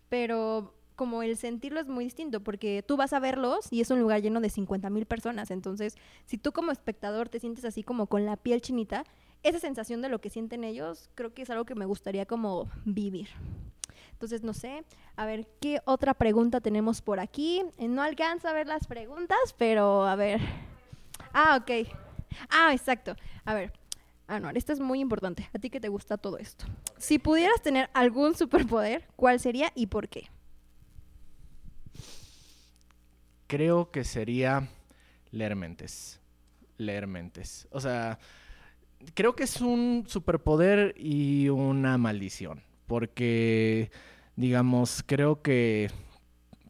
[0.10, 4.00] pero como el sentirlo es muy distinto, porque tú vas a verlos y es un
[4.02, 8.08] lugar lleno de 50 mil personas, entonces si tú como espectador te sientes así como
[8.08, 9.06] con la piel chinita,
[9.44, 12.70] esa sensación de lo que sienten ellos, creo que es algo que me gustaría como
[12.86, 13.30] vivir.
[14.12, 14.84] Entonces, no sé,
[15.16, 17.64] a ver, ¿qué otra pregunta tenemos por aquí?
[17.78, 20.42] Eh, no alcanzo a ver las preguntas, pero a ver.
[21.34, 21.88] Ah, ok.
[22.50, 23.16] Ah, exacto.
[23.46, 23.72] A ver.
[24.28, 25.50] Ah, no, esto es muy importante.
[25.54, 26.66] A ti que te gusta todo esto.
[26.98, 30.30] Si pudieras tener algún superpoder, ¿cuál sería y por qué?
[33.48, 34.68] Creo que sería
[35.32, 36.20] leer mentes.
[36.78, 37.68] Leer mentes.
[37.72, 38.20] O sea,
[39.14, 42.64] creo que es un superpoder y una maldición.
[42.88, 43.92] porque,
[44.36, 45.92] digamos, creo que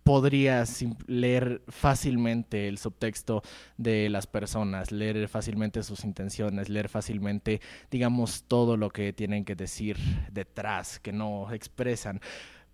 [0.04, 3.44] podrías leer fácilmente el subtexto
[3.78, 7.62] de las personas, leer fácilmente sus intenciones, leer fácilmente,
[7.92, 9.98] digamos, todo lo que tienen que decir
[10.32, 12.20] detrás, que no expresan.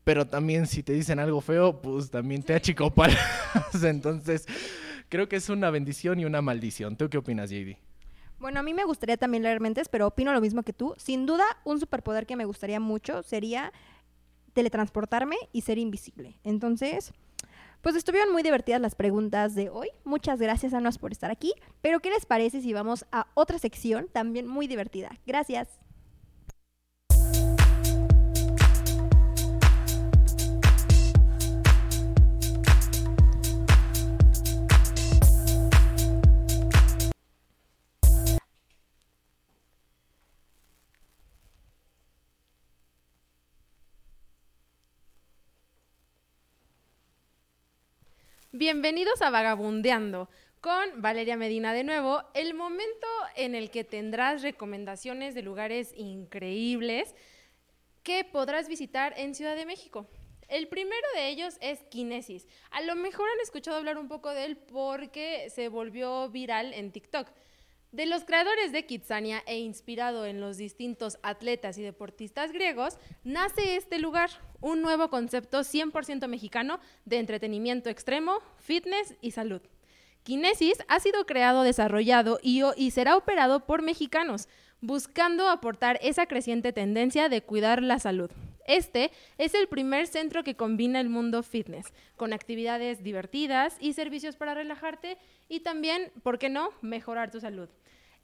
[0.05, 3.19] Pero también si te dicen algo feo, pues también te achicopalas.
[3.83, 4.45] Entonces,
[5.09, 6.95] creo que es una bendición y una maldición.
[6.95, 7.75] ¿Tú qué opinas, JD?
[8.39, 10.93] Bueno, a mí me gustaría también leer mentes, pero opino lo mismo que tú.
[10.97, 13.71] Sin duda, un superpoder que me gustaría mucho sería
[14.53, 16.39] teletransportarme y ser invisible.
[16.43, 17.13] Entonces,
[17.81, 19.89] pues estuvieron muy divertidas las preguntas de hoy.
[20.03, 21.53] Muchas gracias, a nos por estar aquí.
[21.81, 25.11] Pero, ¿qué les parece si vamos a otra sección también muy divertida?
[25.25, 25.84] Gracias.
[48.57, 50.29] Bienvenidos a Vagabundeando
[50.61, 57.15] con Valeria Medina de nuevo, el momento en el que tendrás recomendaciones de lugares increíbles
[58.01, 60.07] que podrás visitar en Ciudad de México.
[60.47, 62.47] El primero de ellos es Kinesis.
[62.71, 66.93] A lo mejor han escuchado hablar un poco de él porque se volvió viral en
[66.93, 67.27] TikTok.
[67.95, 73.77] De los creadores de Kitsania e inspirado en los distintos atletas y deportistas griegos, nace
[73.77, 79.61] este lugar, un nuevo concepto 100% mexicano de entretenimiento extremo, fitness y salud.
[80.23, 84.49] Kinesis ha sido creado, desarrollado y, y será operado por mexicanos,
[84.81, 88.29] buscando aportar esa creciente tendencia de cuidar la salud.
[88.67, 94.35] Este es el primer centro que combina el mundo fitness, con actividades divertidas y servicios
[94.35, 97.69] para relajarte y también, ¿por qué no?, mejorar tu salud.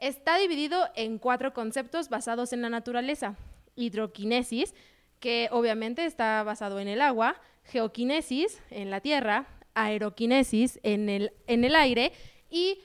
[0.01, 3.37] Está dividido en cuatro conceptos basados en la naturaleza.
[3.75, 4.73] Hidroquinesis,
[5.19, 11.63] que obviamente está basado en el agua, geoquinesis en la tierra, aeroquinesis en el, en
[11.65, 12.13] el aire
[12.49, 12.79] y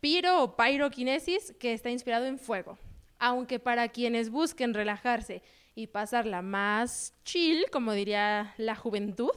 [0.00, 2.78] piro o pyroquinesis, que está inspirado en fuego.
[3.18, 5.42] Aunque para quienes busquen relajarse
[5.74, 9.32] y pasarla más chill, como diría la juventud,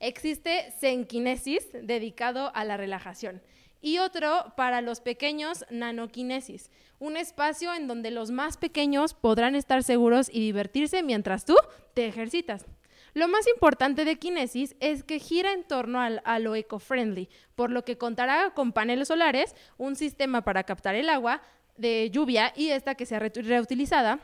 [0.00, 3.40] existe senquinesis dedicado a la relajación
[3.80, 9.82] y otro para los pequeños nanoquinesis, un espacio en donde los más pequeños podrán estar
[9.82, 11.54] seguros y divertirse mientras tú
[11.94, 12.66] te ejercitas.
[13.14, 17.70] Lo más importante de Kinesis es que gira en torno al, a lo eco-friendly, por
[17.70, 21.42] lo que contará con paneles solares, un sistema para captar el agua
[21.76, 24.20] de lluvia y esta que sea reutilizada,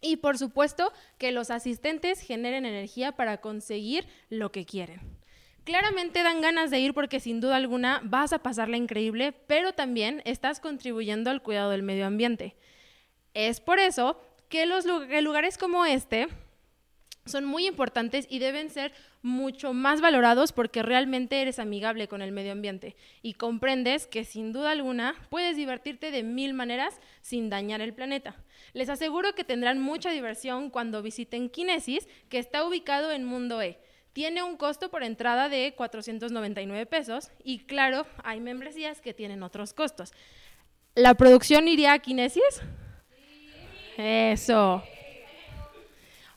[0.00, 5.00] y por supuesto que los asistentes generen energía para conseguir lo que quieren.
[5.66, 10.22] Claramente dan ganas de ir porque sin duda alguna vas a pasarla increíble, pero también
[10.24, 12.54] estás contribuyendo al cuidado del medio ambiente.
[13.34, 14.16] Es por eso
[14.48, 16.28] que los lugares como este
[17.24, 22.30] son muy importantes y deben ser mucho más valorados porque realmente eres amigable con el
[22.30, 27.80] medio ambiente y comprendes que sin duda alguna puedes divertirte de mil maneras sin dañar
[27.80, 28.36] el planeta.
[28.72, 33.80] Les aseguro que tendrán mucha diversión cuando visiten Kinesis, que está ubicado en Mundo E
[34.16, 39.74] tiene un costo por entrada de 499 pesos y claro, hay membresías que tienen otros
[39.74, 40.14] costos.
[40.94, 42.62] ¿La producción iría a Kinesis?
[43.98, 44.82] Eso.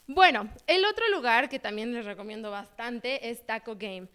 [0.08, 4.10] Bueno, el otro lugar que también les recomiendo bastante es Taco Game.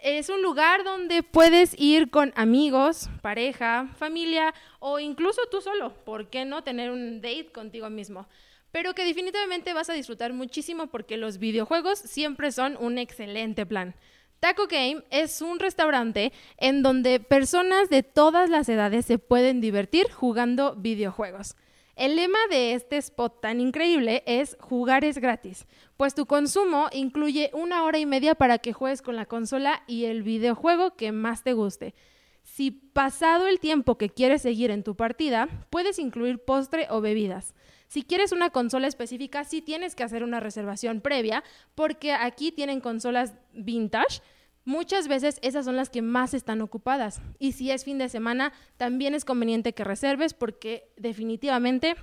[0.00, 5.92] Es un lugar donde puedes ir con amigos, pareja, familia o incluso tú solo.
[6.04, 8.28] ¿Por qué no tener un date contigo mismo?
[8.72, 13.94] Pero que definitivamente vas a disfrutar muchísimo porque los videojuegos siempre son un excelente plan.
[14.40, 20.10] Taco Game es un restaurante en donde personas de todas las edades se pueden divertir
[20.10, 21.54] jugando videojuegos.
[21.94, 27.50] El lema de este spot tan increíble es jugar es gratis, pues tu consumo incluye
[27.52, 31.44] una hora y media para que juegues con la consola y el videojuego que más
[31.44, 31.94] te guste.
[32.42, 37.54] Si pasado el tiempo que quieres seguir en tu partida, puedes incluir postre o bebidas.
[37.92, 42.80] Si quieres una consola específica, sí tienes que hacer una reservación previa, porque aquí tienen
[42.80, 44.22] consolas vintage.
[44.64, 47.20] Muchas veces esas son las que más están ocupadas.
[47.38, 51.96] Y si es fin de semana, también es conveniente que reserves porque definitivamente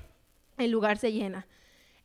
[0.60, 1.48] el lugar se llena.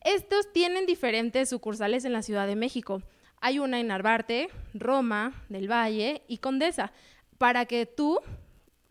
[0.00, 3.02] Estos tienen diferentes sucursales en la Ciudad de México.
[3.42, 6.90] Hay una en Arbarte, Roma, del Valle y Condesa,
[7.36, 8.18] para que tú,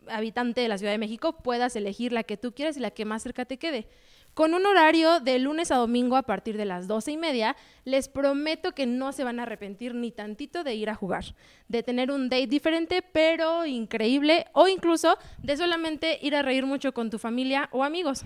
[0.06, 3.04] habitante de la Ciudad de México, puedas elegir la que tú quieres y la que
[3.04, 3.88] más cerca te quede.
[4.34, 7.54] Con un horario de lunes a domingo a partir de las doce y media,
[7.84, 11.24] les prometo que no se van a arrepentir ni tantito de ir a jugar,
[11.68, 16.92] de tener un date diferente pero increíble o incluso de solamente ir a reír mucho
[16.92, 18.24] con tu familia o amigos.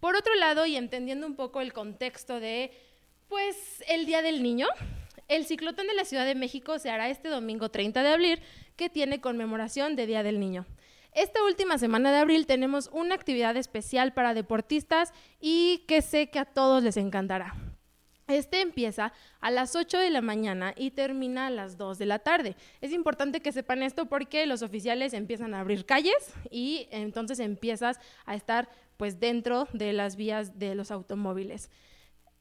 [0.00, 2.72] Por otro lado, y entendiendo un poco el contexto de
[3.28, 4.66] Pues el Día del Niño.
[5.28, 8.40] El ciclotón de la Ciudad de México se hará este domingo 30 de abril,
[8.74, 10.66] que tiene conmemoración de Día del Niño.
[11.16, 16.38] Esta última semana de abril tenemos una actividad especial para deportistas y que sé que
[16.38, 17.54] a todos les encantará.
[18.28, 22.18] Este empieza a las 8 de la mañana y termina a las 2 de la
[22.18, 22.54] tarde.
[22.82, 27.98] Es importante que sepan esto porque los oficiales empiezan a abrir calles y entonces empiezas
[28.26, 31.70] a estar pues dentro de las vías de los automóviles.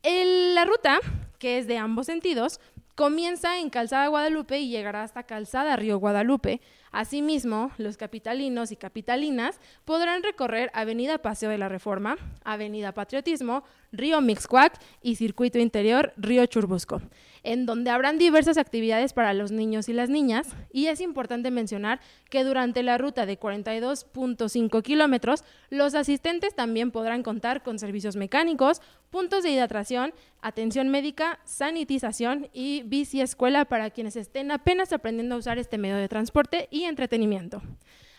[0.03, 0.99] la ruta,
[1.39, 2.59] que es de ambos sentidos,
[2.95, 6.61] comienza en Calzada Guadalupe y llegará hasta Calzada Río Guadalupe.
[6.95, 12.15] Asimismo, los capitalinos y capitalinas podrán recorrer Avenida Paseo de la Reforma,
[12.45, 17.01] Avenida Patriotismo, Río Mixcuac y Circuito Interior Río Churbusco
[17.45, 20.49] en donde habrán diversas actividades para los niños y las niñas.
[20.73, 27.21] Y es importante mencionar que durante la ruta de 42.5 kilómetros, los asistentes también podrán
[27.21, 28.81] contar con servicios mecánicos,
[29.11, 35.37] puntos de hidratación, atención médica, sanitización y bici escuela para quienes estén apenas aprendiendo a
[35.37, 37.61] usar este medio de transporte y entretenimiento.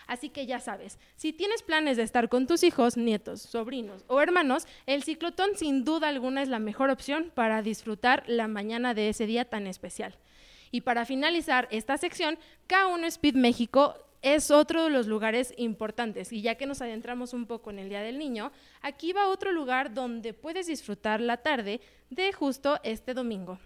[0.07, 4.21] Así que ya sabes, si tienes planes de estar con tus hijos, nietos, sobrinos o
[4.21, 9.09] hermanos, el ciclotón sin duda alguna es la mejor opción para disfrutar la mañana de
[9.09, 10.15] ese día tan especial.
[10.71, 12.39] Y para finalizar esta sección,
[12.69, 16.33] K1 Speed México es otro de los lugares importantes.
[16.33, 18.53] Y ya que nos adentramos un poco en el Día del Niño,
[18.83, 23.59] aquí va otro lugar donde puedes disfrutar la tarde de justo este domingo.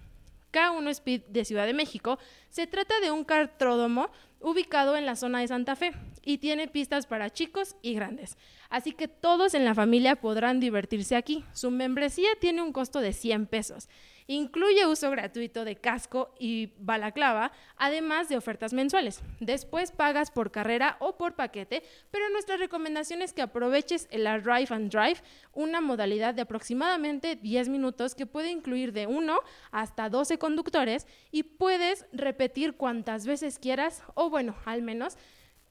[0.52, 2.18] K1 Speed de Ciudad de México
[2.50, 4.10] se trata de un cartródromo
[4.40, 8.36] ubicado en la zona de Santa Fe y tiene pistas para chicos y grandes.
[8.70, 11.44] Así que todos en la familia podrán divertirse aquí.
[11.52, 13.88] Su membresía tiene un costo de 100 pesos
[14.30, 19.24] Incluye uso gratuito de casco y balaclava, además de ofertas mensuales.
[19.40, 24.68] Después pagas por carrera o por paquete, pero nuestra recomendación es que aproveches el Arrive
[24.70, 25.20] and Drive,
[25.52, 29.36] una modalidad de aproximadamente 10 minutos que puede incluir de 1
[29.72, 35.16] hasta 12 conductores y puedes repetir cuantas veces quieras o bueno, al menos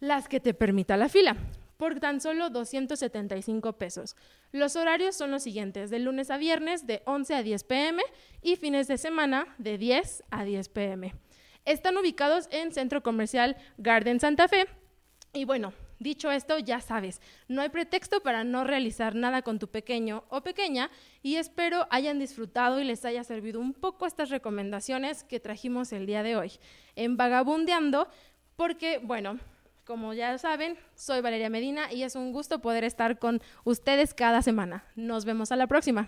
[0.02, 1.38] las que te permita la fila
[1.80, 4.17] por tan solo 275 pesos.
[4.51, 8.03] Los horarios son los siguientes, de lunes a viernes de 11 a 10 pm
[8.41, 11.15] y fines de semana de 10 a 10 pm.
[11.63, 14.67] Están ubicados en Centro Comercial Garden Santa Fe.
[15.32, 19.69] Y bueno, dicho esto, ya sabes, no hay pretexto para no realizar nada con tu
[19.69, 20.91] pequeño o pequeña
[21.23, 26.07] y espero hayan disfrutado y les haya servido un poco estas recomendaciones que trajimos el
[26.07, 26.51] día de hoy
[26.97, 28.09] en Vagabundeando,
[28.57, 29.39] porque bueno,
[29.90, 34.44] como ya saben, soy Valeria Medina y es un gusto poder estar con ustedes cada
[34.44, 34.84] semana.
[34.96, 36.08] Nos vemos a la próxima.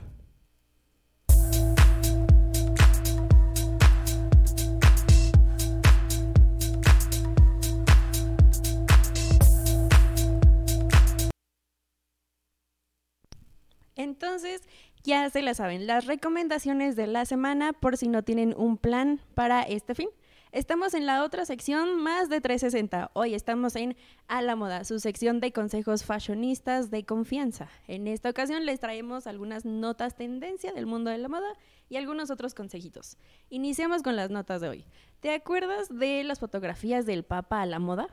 [13.95, 14.61] Entonces,
[15.03, 19.21] ya se la saben, las recomendaciones de la semana por si no tienen un plan
[19.33, 20.09] para este fin.
[20.51, 23.11] Estamos en la otra sección más de 360.
[23.13, 23.95] Hoy estamos en
[24.27, 27.69] A la Moda, su sección de consejos fashionistas de confianza.
[27.87, 31.53] En esta ocasión les traemos algunas notas tendencia del mundo de la moda
[31.87, 33.15] y algunos otros consejitos.
[33.49, 34.85] Iniciamos con las notas de hoy.
[35.21, 38.09] ¿Te acuerdas de las fotografías del Papa a la moda?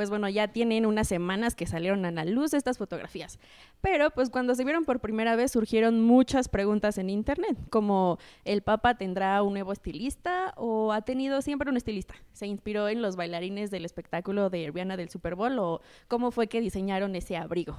[0.00, 3.38] Pues bueno, ya tienen unas semanas que salieron a la luz estas fotografías.
[3.82, 8.62] Pero pues cuando se vieron por primera vez surgieron muchas preguntas en internet, como ¿el
[8.62, 12.14] Papa tendrá un nuevo estilista o ha tenido siempre un estilista?
[12.32, 16.46] ¿Se inspiró en los bailarines del espectáculo de Rihanna del Super Bowl o cómo fue
[16.46, 17.76] que diseñaron ese abrigo?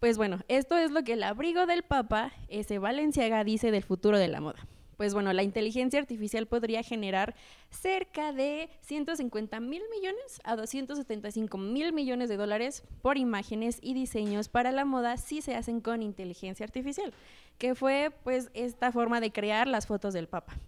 [0.00, 4.18] Pues bueno, esto es lo que el abrigo del Papa, ese Valenciaga, dice del futuro
[4.18, 4.66] de la moda
[5.00, 7.34] pues bueno, la inteligencia artificial podría generar
[7.70, 14.50] cerca de 150 mil millones a 275 mil millones de dólares por imágenes y diseños
[14.50, 17.14] para la moda si se hacen con inteligencia artificial,
[17.56, 20.58] que fue pues esta forma de crear las fotos del Papa.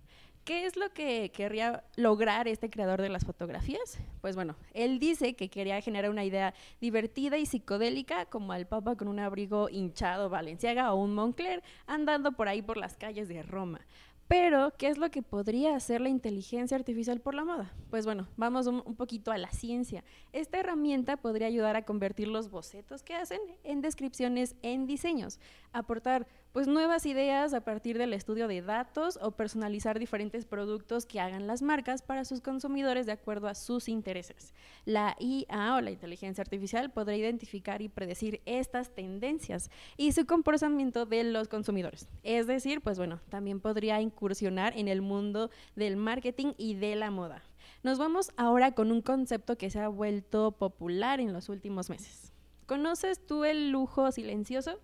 [0.44, 4.00] ¿Qué es lo que querría lograr este creador de las fotografías?
[4.22, 8.96] Pues bueno, él dice que quería generar una idea divertida y psicodélica, como al Papa
[8.96, 13.44] con un abrigo hinchado Valenciaga o un Moncler andando por ahí por las calles de
[13.44, 13.82] Roma.
[14.28, 17.74] Pero, ¿qué es lo que podría hacer la inteligencia artificial por la moda?
[17.90, 20.04] Pues bueno, vamos un, poquito a la ciencia.
[20.32, 25.38] Esta herramienta podría ayudar a convertir los bocetos que hacen en descripciones en diseños,
[25.72, 31.18] aportar pues nuevas ideas a partir del estudio de datos o personalizar diferentes productos que
[31.18, 34.52] hagan las marcas para sus consumidores de acuerdo a sus intereses.
[34.84, 41.06] La IA o la inteligencia artificial podrá identificar y predecir estas tendencias y su comportamiento
[41.06, 42.08] de los consumidores.
[42.22, 47.10] Es decir, pues bueno, también podría incursionar en el mundo del marketing y de la
[47.10, 47.42] moda.
[47.82, 52.32] Nos vamos ahora con un concepto que se ha vuelto popular en los últimos meses.
[52.66, 54.78] ¿Conoces tú el lujo silencioso?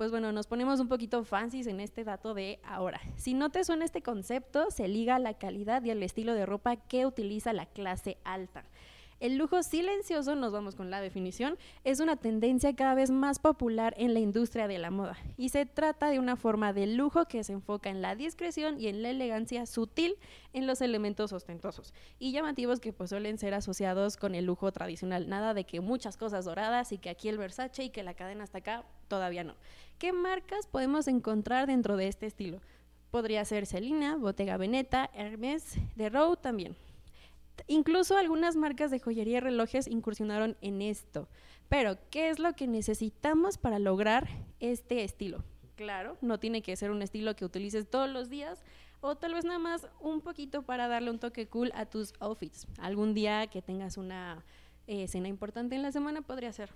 [0.00, 3.02] Pues bueno, nos ponemos un poquito fancies en este dato de ahora.
[3.16, 6.46] Si no te suena este concepto, se liga a la calidad y al estilo de
[6.46, 8.64] ropa que utiliza la clase alta.
[9.20, 13.92] El lujo silencioso, nos vamos con la definición, es una tendencia cada vez más popular
[13.98, 17.44] en la industria de la moda y se trata de una forma de lujo que
[17.44, 20.16] se enfoca en la discreción y en la elegancia sutil
[20.54, 25.28] en los elementos ostentosos y llamativos que pues suelen ser asociados con el lujo tradicional.
[25.28, 28.44] Nada de que muchas cosas doradas y que aquí el Versace y que la cadena
[28.44, 29.54] hasta acá, todavía no.
[29.98, 32.62] ¿Qué marcas podemos encontrar dentro de este estilo?
[33.10, 36.74] Podría ser Celina, Bottega Veneta, Hermes, The Row también.
[37.66, 41.28] Incluso algunas marcas de joyería y relojes incursionaron en esto.
[41.68, 45.44] Pero, ¿qué es lo que necesitamos para lograr este estilo?
[45.76, 48.62] Claro, no tiene que ser un estilo que utilices todos los días
[49.00, 52.66] o tal vez nada más un poquito para darle un toque cool a tus outfits.
[52.78, 54.44] Algún día que tengas una
[54.86, 56.70] eh, cena importante en la semana podría ser.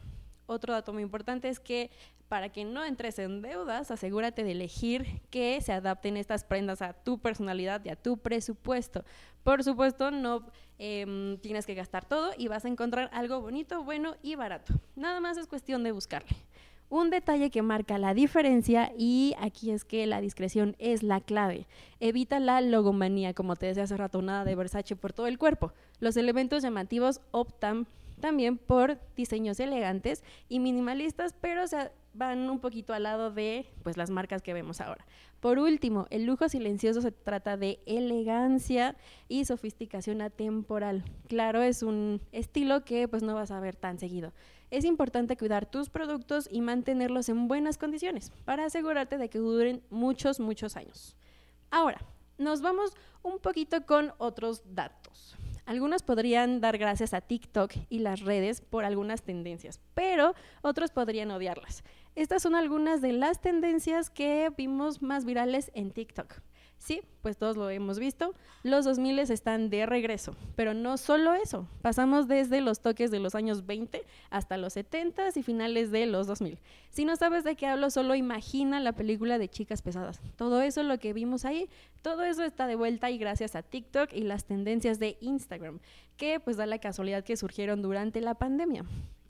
[0.47, 1.91] Otro dato muy importante es que
[2.29, 6.93] para que no entres en deudas, asegúrate de elegir que se adapten estas prendas a
[6.93, 9.05] tu personalidad y a tu presupuesto.
[9.43, 10.47] Por supuesto, no
[10.79, 14.75] em, tienes que gastar todo y vas a encontrar algo bonito, bueno y barato.
[14.97, 16.37] Nada más es cuestión de buscarle.
[16.89, 21.67] Un detalle que marca la diferencia y aquí es que la discreción es la clave.
[22.01, 25.73] Evita la logomanía, como te decía hace rato, nada de Versace por todo el cuerpo.
[26.01, 27.87] Los elementos llamativos optan
[28.25, 33.99] también por diseños elegantes y minimalistas, pero se van un poquito al lado de pues
[33.99, 35.05] las marcas que vemos ahora.
[35.41, 38.97] Por último, el lujo silencioso se trata de elegancia
[39.29, 41.05] y sofisticación atemporal.
[41.29, 44.33] Claro, es un estilo que pues no vas a ver tan seguido.
[44.71, 49.83] Es importante cuidar tus productos y mantenerlos en buenas condiciones para asegurarte de que duren
[49.91, 51.15] muchos, muchos años.
[51.71, 52.01] Ahora,
[52.39, 55.37] nos vamos un poquito con otros datos.
[55.67, 61.31] Algunos podrían dar gracias a TikTok y las redes por algunas tendencias, pero otros podrían
[61.31, 61.85] odiarlas.
[62.15, 66.35] Estas son algunas de las tendencias que vimos más virales en TikTok.
[66.85, 68.35] Sí, pues todos lo hemos visto.
[68.63, 71.67] Los 2000 están de regreso, pero no solo eso.
[71.81, 76.27] Pasamos desde los toques de los años 20 hasta los 70 y finales de los
[76.27, 76.59] 2000.
[76.91, 80.21] Si no sabes de qué hablo, solo imagina la película de Chicas Pesadas.
[80.37, 81.71] Todo eso lo que vimos ahí,
[82.03, 85.81] todo eso está de vuelta y gracias a TikTok y las tendencias de Instagram,
[86.19, 88.85] que pues da la casualidad que surgieron durante la pandemia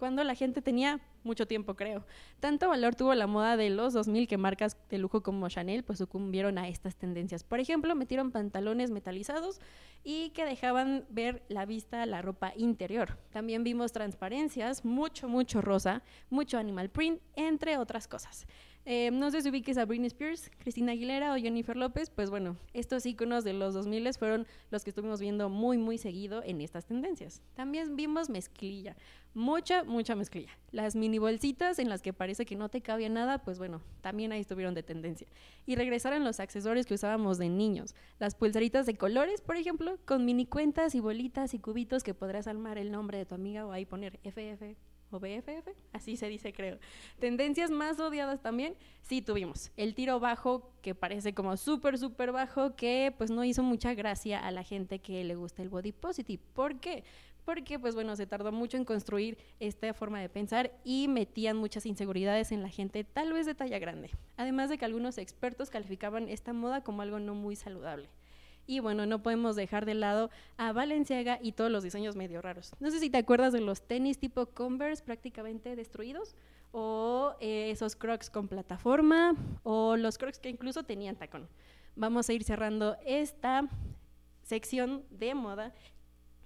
[0.05, 2.05] cuando la gente tenía mucho tiempo, creo.
[2.39, 5.97] Tanto valor tuvo la moda de los 2000 que marcas de lujo como Chanel pues
[5.99, 7.43] sucumbieron a estas tendencias.
[7.43, 9.63] Por ejemplo, metieron pantalones metalizados
[10.05, 13.17] y que dejaban ver la vista la ropa interior.
[13.33, 18.47] También vimos transparencias, mucho, mucho rosa, mucho animal print, entre otras cosas.
[18.87, 22.59] Eh, no sé si ubiques a Britney Spears, Cristina Aguilera o Jennifer López, pues bueno,
[22.75, 26.85] estos iconos de los 2000 fueron los que estuvimos viendo muy, muy seguido en estas
[26.85, 27.41] tendencias.
[27.55, 28.95] También vimos mezclilla,
[29.33, 30.51] mucha, mucha mezclilla.
[30.71, 34.33] Las mini bolsitas en las que parece que no te cabía nada, pues bueno, también
[34.33, 35.29] ahí estuvieron de tendencia.
[35.65, 40.27] Y regresaron los accesorios que usábamos de niños, las pulseritas de colores, por ejemplo, con
[40.27, 43.73] mini cuentas y bolitas y cubitos que podrás armar el nombre de tu amiga o
[43.73, 44.77] ahí poner FF
[45.15, 46.79] o BFF, así se dice creo.
[47.19, 49.71] Tendencias más odiadas también, sí tuvimos.
[49.77, 54.45] El tiro bajo, que parece como súper, súper bajo, que pues no hizo mucha gracia
[54.45, 56.43] a la gente que le gusta el body positive.
[56.53, 57.05] ¿Por qué?
[57.45, 61.85] Porque pues bueno, se tardó mucho en construir esta forma de pensar y metían muchas
[61.87, 64.11] inseguridades en la gente, tal vez de talla grande.
[64.37, 68.09] Además de que algunos expertos calificaban esta moda como algo no muy saludable.
[68.67, 72.73] Y bueno, no podemos dejar de lado a Valenciaga y todos los diseños medio raros.
[72.81, 76.35] No sé si te acuerdas de los tenis tipo Converse prácticamente destruidos,
[76.73, 81.49] o eh, esos crocs con plataforma, o los crocs que incluso tenían tacón.
[81.95, 83.69] Vamos a ir cerrando esta
[84.43, 85.73] sección de moda.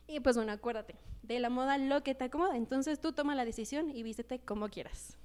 [0.06, 2.56] Y pues bueno, acuérdate, de la moda lo que te acomoda.
[2.56, 5.16] Entonces tú toma la decisión y vístete como quieras.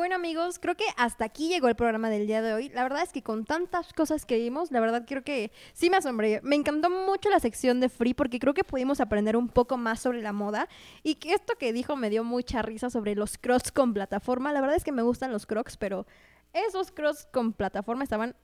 [0.00, 2.70] Bueno amigos, creo que hasta aquí llegó el programa del día de hoy.
[2.70, 5.98] La verdad es que con tantas cosas que vimos, la verdad creo que sí me
[5.98, 6.40] asombré.
[6.42, 10.00] Me encantó mucho la sección de Free porque creo que pudimos aprender un poco más
[10.00, 10.70] sobre la moda
[11.02, 14.54] y que esto que dijo me dio mucha risa sobre los crocs con plataforma.
[14.54, 16.06] La verdad es que me gustan los crocs, pero
[16.54, 18.34] esos crocs con plataforma estaban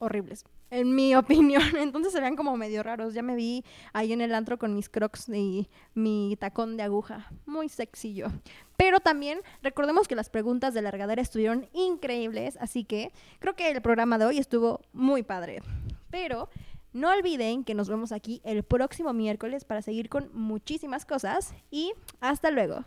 [0.00, 1.62] horribles, en mi opinión.
[1.76, 3.14] Entonces se veían como medio raros.
[3.14, 7.30] Ya me vi ahí en el antro con mis crocs y mi tacón de aguja.
[7.46, 8.26] Muy sexy yo.
[8.76, 13.80] Pero también recordemos que las preguntas de largadera estuvieron increíbles, así que creo que el
[13.80, 15.62] programa de hoy estuvo muy padre.
[16.10, 16.50] Pero
[16.92, 21.92] no olviden que nos vemos aquí el próximo miércoles para seguir con muchísimas cosas y
[22.20, 22.84] hasta luego.